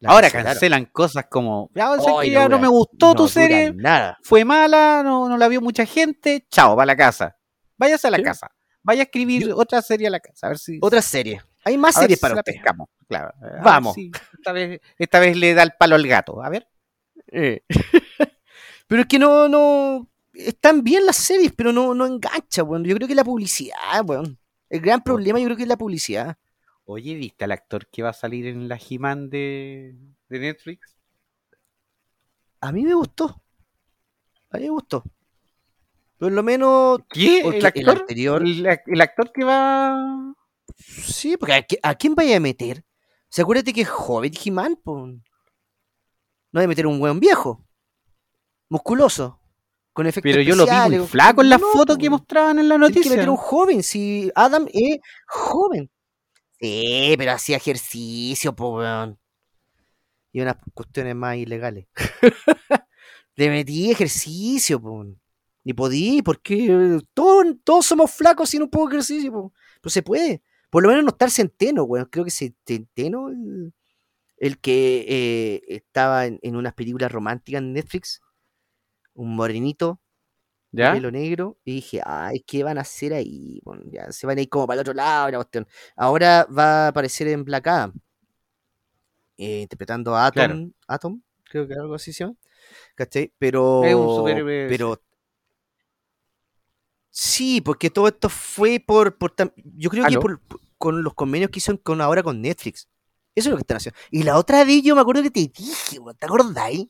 [0.00, 0.52] La Ahora cancelaron.
[0.52, 1.70] cancelan cosas como.
[1.74, 1.90] Ya,
[2.22, 3.72] que ya no me gustó no tu serie.
[3.74, 4.18] Nada.
[4.22, 6.46] Fue mala, no, no la vio mucha gente.
[6.50, 7.36] Chao, va a la casa.
[7.78, 8.22] Váyase a la Sí.
[8.22, 8.50] casa.
[8.82, 10.46] Vaya a escribir Yo- otra serie a la casa.
[10.46, 10.78] A ver si.
[10.82, 11.40] Otra serie.
[11.64, 12.52] Hay más a series si para usted.
[12.52, 12.88] pescamos.
[13.08, 13.32] Claro.
[13.64, 13.94] Vamos.
[13.94, 16.42] si esta, vez, esta vez le da el palo al gato.
[16.42, 16.68] A ver.
[17.28, 17.62] Eh.
[18.86, 20.08] pero es que no, no.
[20.34, 22.84] Están bien las series, pero no, no engancha, weón.
[22.84, 24.38] Yo creo que la publicidad, weón.
[24.68, 26.36] El gran problema yo creo que es la publicidad.
[26.88, 29.96] Oye, ¿viste al actor que va a salir en la He-Man de,
[30.28, 30.96] de Netflix?
[32.60, 33.42] A mí me gustó.
[34.50, 35.02] A mí me gustó.
[36.18, 37.00] Por lo menos.
[37.10, 37.40] ¿Qué?
[37.40, 37.98] ¿El el actor?
[37.98, 40.34] anterior- El, el actor que va.
[40.78, 42.84] Sí, porque ¿a, a quién vaya a meter?
[43.28, 44.78] ¿Se acuérdate que es joven He-Man?
[44.84, 47.64] No hay que meter un buen viejo.
[48.68, 49.40] Musculoso.
[49.92, 52.68] Con efectos Pero yo lo vi muy flaco en las no, fotos que mostraban en
[52.68, 53.16] la Tienes que noticia.
[53.16, 55.90] meter un joven, si Adam es joven.
[56.60, 59.18] Sí, pero hacía ejercicio, po, weón.
[60.32, 61.86] Y unas cuestiones más ilegales.
[63.36, 65.06] Le metí ejercicio, po.
[65.64, 69.52] Y podí, porque todos, todos somos flacos sin un poco de ejercicio, po.
[69.80, 70.42] Pero se puede.
[70.70, 72.06] Por lo menos no estar centeno, weón.
[72.10, 73.74] Creo que centeno el,
[74.38, 78.22] el que eh, estaba en, en unas películas románticas en Netflix.
[79.14, 80.00] Un morenito
[80.76, 80.92] ¿Ya?
[80.92, 83.60] pelo negro y dije, ay, ¿qué van a hacer ahí?
[83.64, 85.66] Bueno, ya se van a ir como para el otro lado, la cuestión.
[85.96, 87.92] Ahora va a aparecer en Black Adam,
[89.38, 90.70] eh, interpretando a Atom, Claro.
[90.88, 92.36] Atom, creo que algo así se llama,
[92.94, 93.32] ¿cachai?
[93.38, 95.00] Pero, Es un superhéroe, pero
[97.10, 99.34] sí, porque todo esto fue por, por
[99.76, 100.20] yo creo que ¿Aló?
[100.20, 102.88] por, por- con los convenios que hicieron con ahora con Netflix.
[103.34, 103.98] Eso es lo que están haciendo.
[104.10, 106.86] Y la otra vez yo me acuerdo que te dije, ¿te acordáis?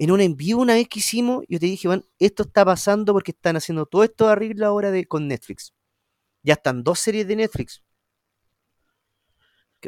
[0.00, 3.32] En un envío una vez que hicimos, yo te dije, bueno, esto está pasando porque
[3.32, 5.74] están haciendo todo esto de arreglo ahora de, con Netflix.
[6.42, 7.82] Ya están dos series de Netflix.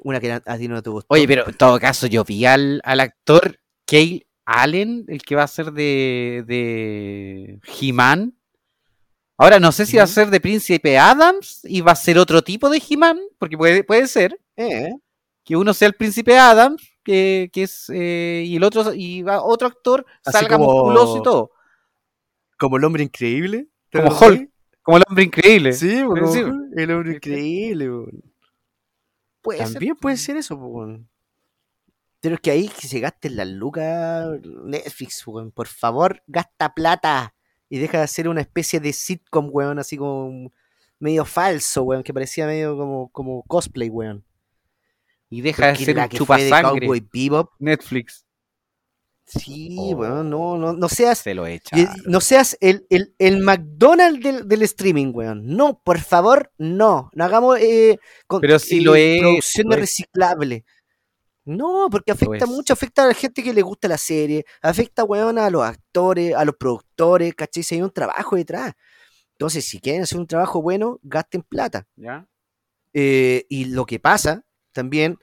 [0.04, 1.06] Una que a, ti no te gustó.
[1.14, 5.44] Oye, pero en todo caso, yo vi al, al actor Cale Allen, el que va
[5.44, 8.36] a ser de, de He-Man.
[9.38, 12.42] Ahora no sé si va a ser de Príncipe Adams y va a ser otro
[12.42, 14.92] tipo de He-Man, porque puede, puede ser Eh,
[15.42, 19.42] que uno sea el Príncipe Adams, que, que es, eh, y el otro, y va
[19.42, 21.50] otro actor Así salga como- musculoso y todo.
[22.59, 23.68] como el hombre increíble.
[23.90, 24.16] ¿te Como?
[24.18, 24.50] Hulk,
[24.82, 25.72] como el hombre increíble.
[25.72, 27.88] Sí, como el hombre increíble.
[29.42, 29.72] Puede ser.
[29.72, 30.59] También puede ser eso.
[30.59, 31.09] po, weón.
[32.20, 34.28] Pero es que ahí que se gasten las lucas
[34.64, 35.50] Netflix, weón.
[35.50, 37.34] Por favor, gasta plata.
[37.68, 40.50] Y deja de hacer una especie de sitcom, weón, así como
[41.00, 44.24] medio falso, weón, que parecía medio como, como cosplay, weón.
[45.32, 46.86] Y deja de ser un de chupasangre.
[46.86, 47.50] Cowboy Bebop.
[47.58, 48.24] Netflix
[49.24, 49.92] Sí, Oh.
[49.96, 51.74] weón, no, no, no seas, se lo echa.
[52.06, 55.46] no seas el, el, el McDonald's del, del streaming, weón.
[55.46, 57.08] No, por favor, no.
[57.14, 59.80] No hagamos eh, con- Pero sí eh, lo es, producción lo es.
[59.80, 60.64] reciclable.
[61.44, 65.38] No, porque afecta mucho, afecta a la gente que le gusta la serie, afecta, weón,
[65.38, 67.62] a los actores, a los productores, ¿cachai?
[67.62, 68.74] Si hay un trabajo detrás.
[69.32, 71.86] Entonces, si quieren hacer un trabajo bueno, gasten plata.
[71.96, 72.26] ¿Ya?
[72.92, 75.18] Eh, y lo que pasa también,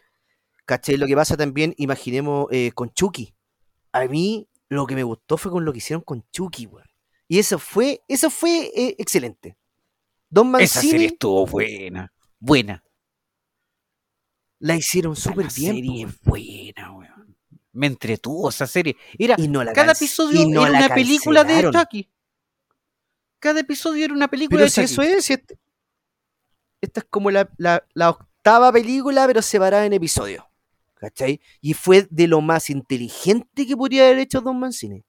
[0.66, 0.98] ¿cachai?
[0.98, 3.34] Lo que pasa también, imaginemos eh, con Chucky.
[3.92, 6.88] A mí lo que me gustó fue con lo que hicieron con Chucky, weón.
[7.28, 9.58] Y eso fue, eso fue eh, excelente.
[10.30, 12.14] Don Esa serie Mancini estuvo buena.
[12.40, 12.84] Buena.
[14.60, 15.76] la hicieron súper La bien.
[15.76, 17.38] serie po, es buena, weón.
[17.72, 18.98] Me entretuvo esa serie.
[19.18, 21.70] Era, y no la cada episodio y no era la una película de.
[21.72, 22.10] Chucky.
[23.40, 25.08] Cada episodio era una película Pero de si Chucky.
[25.08, 25.58] eso es, si este-
[26.82, 30.44] esta es como la, la- la octava película, pero separada en episodios.
[30.96, 31.40] ¿Cachai?
[31.62, 35.04] Y fue de lo más inteligente que podría haber hecho Don Mancini.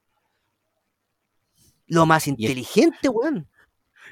[1.87, 3.49] Lo más el- inteligente, weón.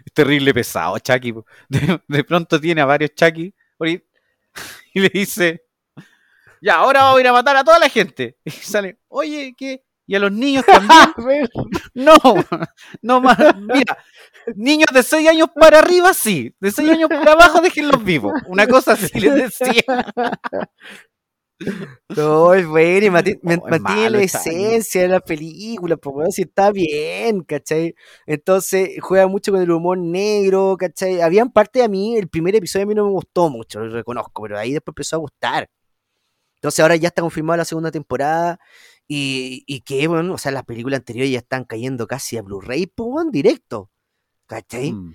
[0.05, 1.35] Es terrible pesado, Chucky.
[1.69, 3.53] De, de pronto tiene a varios Chucky
[4.95, 5.63] y le dice,
[6.61, 8.37] ya, ahora vamos a ir a matar a toda la gente.
[8.45, 9.85] Y sale, oye, ¿qué?
[10.09, 10.65] Y a los niños
[11.15, 11.49] también.
[11.95, 12.15] no,
[13.03, 13.39] no más.
[13.61, 13.99] Mira,
[14.57, 16.53] niños de 6 años para arriba, sí.
[16.59, 18.33] De 6 años para abajo, déjenlos vivos.
[18.47, 19.83] Una cosa así les decía.
[22.17, 23.11] No, es bueno y es
[23.43, 27.97] mantiene malo la esencia de la película, weón, si está bien, ¿cachai?
[28.27, 31.21] Entonces juega mucho con el humor negro, ¿cachai?
[31.21, 34.43] Habían parte a mí, el primer episodio a mí no me gustó mucho, lo reconozco,
[34.43, 35.69] pero ahí después empezó a gustar.
[36.57, 38.59] Entonces ahora ya está confirmada la segunda temporada
[39.09, 42.87] y, y que, bueno, o sea, las películas anteriores ya están cayendo casi a Blu-ray,
[42.87, 43.91] pues, directo,
[44.47, 44.93] ¿cachai?
[44.93, 45.15] Mm.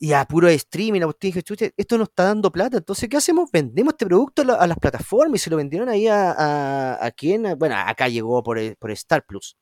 [0.00, 3.50] y a puro streaming, cuestión dije, chucha, esto no está dando plata, entonces, ¿qué hacemos?
[3.52, 7.06] Vendemos este producto a, la- a las plataformas y se lo vendieron ahí a, a,
[7.06, 9.56] a quién, A- bueno, acá llegó por, eh, por Star Plus.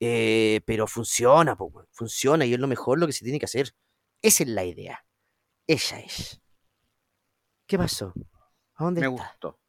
[0.00, 1.56] Eh, pero funciona,
[1.92, 3.70] funciona y es lo mejor lo que se tiene que hacer.
[4.20, 5.04] Esa es la idea.
[5.68, 6.40] Esa es.
[7.66, 8.12] ¿Qué pasó?
[8.74, 9.22] ¿A dónde Me está?
[9.22, 9.60] gustó.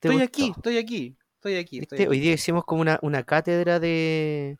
[0.00, 0.24] ¿Te Estoy gustó?
[0.44, 1.78] aquí, estoy aquí, estoy aquí.
[1.80, 2.04] estoy ¿Viste?
[2.04, 2.10] aquí.
[2.10, 4.56] Hoy día hicimos como una, una cátedra de,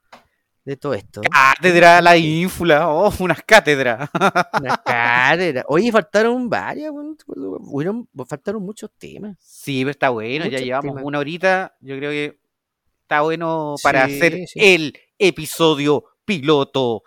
[0.64, 1.22] de todo esto.
[1.22, 4.08] Cátedra, la ínfula, oh, unas cátedras.
[4.60, 5.64] Una cátedra.
[5.68, 6.92] Oye, faltaron varias,
[8.28, 9.36] faltaron muchos temas.
[9.40, 11.04] Sí, pero está bueno, ya llevamos temas.
[11.04, 11.74] una horita.
[11.80, 12.38] Yo creo que
[13.02, 14.60] está bueno para Sí, hacer sí.
[14.60, 17.02] el episodio piloto.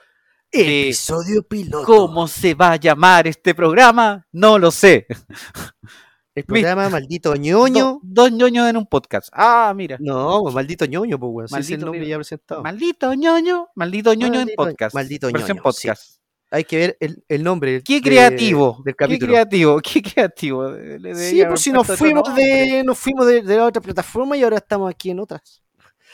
[0.52, 1.86] Episodio piloto.
[1.86, 4.26] ¿Cómo se va a llamar este programa?
[4.32, 5.06] No lo sé.
[6.38, 8.00] El programa Maldito ñoño.
[8.04, 9.30] Do- dos ñoños en un podcast.
[9.34, 9.98] Ah, mira.
[10.00, 11.48] No, pues, maldito ñoño, pues, weón.
[11.48, 12.64] si ese es el Maldito nombre ya presentado.
[12.64, 14.94] Maldito ñoño, maldito ñoño en Maldito- podcast.
[14.96, 15.54] maldito ñoño, sí.
[15.56, 16.18] podcast.
[16.52, 17.82] Hay que ver el, el nombre.
[17.84, 18.82] Qué de- creativo.
[18.86, 19.32] Del Qué capítulo.
[19.34, 20.70] creativo, qué creativo.
[20.72, 24.44] Le Sí, pues si nos fuimos de, nos fuimos de, de la otra plataforma y
[24.44, 25.62] ahora estamos aquí en otras.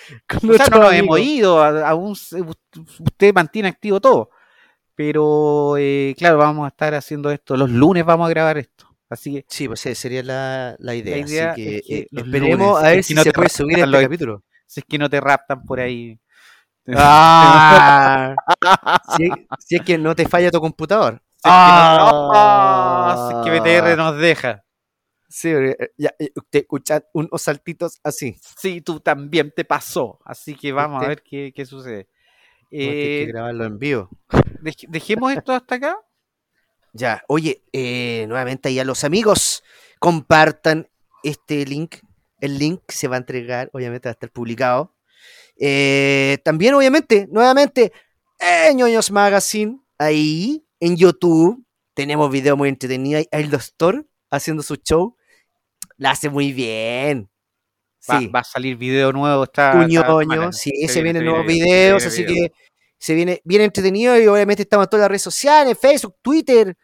[0.50, 4.30] O sea, no nos hemos ido, aún usted mantiene activo todo.
[4.96, 7.56] Pero eh, claro, vamos a estar haciendo esto.
[7.58, 8.93] Los lunes vamos a grabar esto.
[9.14, 11.18] Así que Sí, pues sería la, la idea.
[11.18, 13.32] idea así que, es que eh, los esperemos lunes, a ver es si no se
[13.32, 14.44] te puede subir este capítulo.
[14.66, 16.20] si es que no te raptan por ahí.
[16.96, 18.36] Ah,
[19.18, 21.14] si, si es que no te falla tu computador.
[21.14, 24.64] Si es que no- Ah, si es que BTR nos deja.
[25.30, 28.36] Sí, eh, ya, eh, usted escucha unos saltitos así.
[28.58, 30.20] Sí, tú también te pasó.
[30.26, 32.08] Así que vamos a Usted- ver qué, qué sucede.
[32.70, 34.10] Tener que Eh, grabarlo en vivo.
[34.62, 35.98] dej- dejemos esto hasta acá.
[36.94, 39.64] Ya, oye, eh, nuevamente ahí a los amigos,
[40.00, 40.88] compartan
[41.24, 41.96] este link.
[42.40, 44.94] El link se va a entregar, obviamente va a estar publicado.
[45.60, 47.92] Eh, también, obviamente, nuevamente,
[48.40, 51.66] en Ñoños Magazine, ahí en YouTube,
[51.96, 53.26] tenemos videos muy entretenidos.
[53.32, 55.16] Ahí el doctor haciendo su show,
[55.98, 57.30] la hace muy bien.
[58.10, 59.46] Va, Sí, va a salir video nuevo.
[59.46, 60.52] Está, tu esta ñoño, semana.
[60.52, 62.52] sí, Se se viene- vienen nuevos viene- se videos, viene así que
[63.04, 66.78] se viene bien entretenido y obviamente estamos en todas las redes sociales, Facebook, Twitter,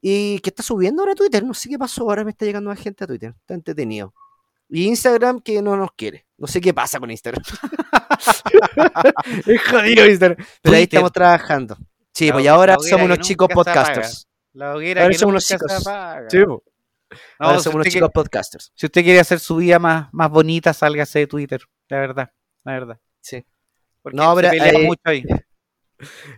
[0.00, 2.78] y que está subiendo ahora Twitter, no sé qué pasó, ahora me está llegando más
[2.78, 4.14] gente a Twitter, está entretenido.
[4.68, 7.42] Y Instagram que no nos quiere, no sé qué pasa con Instagram.
[9.46, 11.76] es jodido Instagram, pero ahí estamos trabajando.
[12.12, 14.28] Sí, La- pues y ahora somos unos chicos podcasters.
[14.52, 15.72] La hoguera Ahora que somos unos chicos.
[15.72, 16.62] Sí, pues,
[17.40, 18.70] No, ahora si somos unos chicos podcasters.
[18.76, 21.62] Si usted quiere hacer su vida más, más bonita, sálgase de Twitter.
[21.88, 22.30] La verdad,
[22.62, 23.00] la verdad.
[23.20, 23.44] Sí.
[24.02, 25.24] Porque No, se pero, pelea eh, mucho ahí.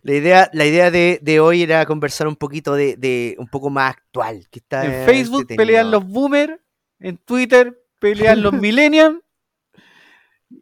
[0.02, 3.70] La idea, la idea de, de hoy era conversar un poquito de, de un poco
[3.70, 4.46] más actual.
[4.50, 6.59] Que está En Facebook pelean los boomers,
[7.00, 9.18] en Twitter pelean los millennials,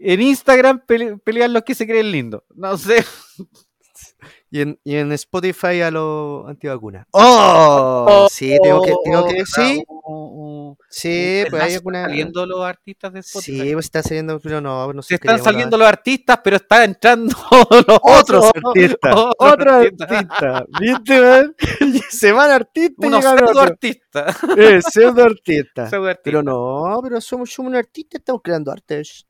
[0.00, 2.42] en Instagram pele- pelean los que se creen lindos.
[2.54, 3.04] No sé.
[4.54, 7.08] Y en, y en Spotify a los antivacunas.
[7.10, 8.28] ¡Oh!
[8.30, 12.02] sí, tengo que, tengo que sí, Uh, sí, pues hay ¿Están alguna.
[12.04, 13.60] saliendo los artistas de Spotify?
[13.62, 15.08] Sí, pues están saliendo, pero no, no sé.
[15.08, 17.34] Se están saliendo los artistas, pero están entrando
[17.88, 19.14] los otros artistas.
[19.38, 20.62] otros artistas.
[20.80, 21.54] ¿Viste, man?
[22.10, 23.66] Se van artistas y Unos llegan pseudo otros.
[23.66, 24.36] artistas.
[24.56, 25.90] Eh, pseudo artistas.
[25.90, 26.22] Pseudo artistas.
[26.22, 29.26] Pero no, pero somos, somos un artista, estamos creando artes.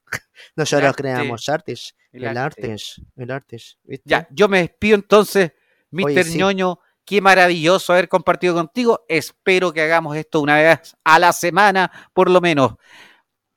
[0.56, 1.02] Nosotros arte.
[1.02, 1.94] creamos artes.
[2.12, 2.62] El El, arte.
[2.66, 3.00] artes.
[3.16, 3.78] El artes.
[3.84, 4.04] ¿viste?
[4.06, 5.13] Ya, yo me despido entonces,
[5.90, 6.04] Mr.
[6.04, 6.38] Oye, sí.
[6.38, 6.78] ñoño.
[7.04, 9.04] Qué maravilloso haber compartido contigo.
[9.08, 12.74] Espero que hagamos esto una vez a la semana, por lo menos.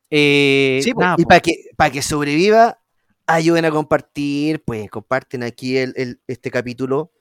[0.09, 2.79] Eh, Sí, nada, y para que, para que sobreviva,
[3.25, 7.11] ayuden a compartir, pues comparten aquí el, el- este capítulo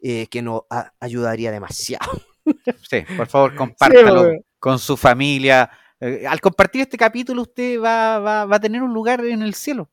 [0.00, 2.10] eh, que nos a- ayudaría demasiado.
[2.88, 4.30] Sí, por favor, compártalo
[4.60, 5.68] con su familia.
[5.98, 9.54] Eh, al compartir este capítulo, usted va, va- va a tener un lugar en el
[9.54, 9.90] cielo.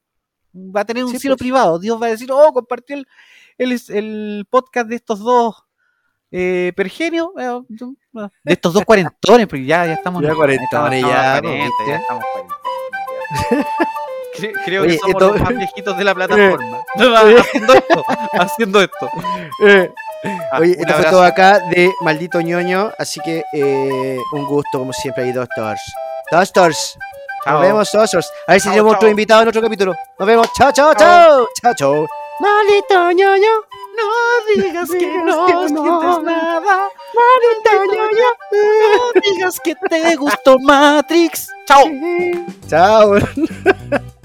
[0.55, 1.45] Va a tener un Sí, cielo pues.
[1.45, 1.79] privado.
[1.79, 3.07] Dios va a decir, oh, compartió el,
[3.57, 5.63] el, el podcast de estos dos
[6.31, 7.29] eh, pergenios.
[7.39, 7.59] eh,
[8.43, 10.21] de estos dos cuarentones, porque ya, ya estamos.
[10.23, 11.41] Ya cuarentones, ya,
[14.65, 16.77] Creo Oye, que somos esto- los más viejitos de la plataforma.
[17.39, 19.09] haciendo esto, haciendo esto.
[20.51, 24.91] Ah, Oye, esto fue todo acá de Maldito ñoño, así que eh, un gusto como
[24.93, 25.81] siempre ahí, Doctors.
[26.31, 26.97] Doctors,
[27.43, 27.53] Chao.
[27.55, 28.31] Nos vemos, socios.
[28.47, 28.97] A ver si Chao, tenemos chao.
[28.99, 29.93] otro invitado en otro capítulo.
[30.17, 30.47] Nos vemos.
[30.53, 30.97] Chao, chao, Chao.
[30.97, 31.47] chao.
[31.61, 32.22] Chao, chao.
[32.39, 33.51] Maldito ñoño.
[33.95, 35.65] No digas que Digas no que no.
[35.65, 36.89] sientes nada.
[37.15, 38.29] Maldito ñoño.
[38.51, 41.47] No digas que te gustó Matrix.
[41.67, 41.85] Chao.
[42.67, 43.15] Chao.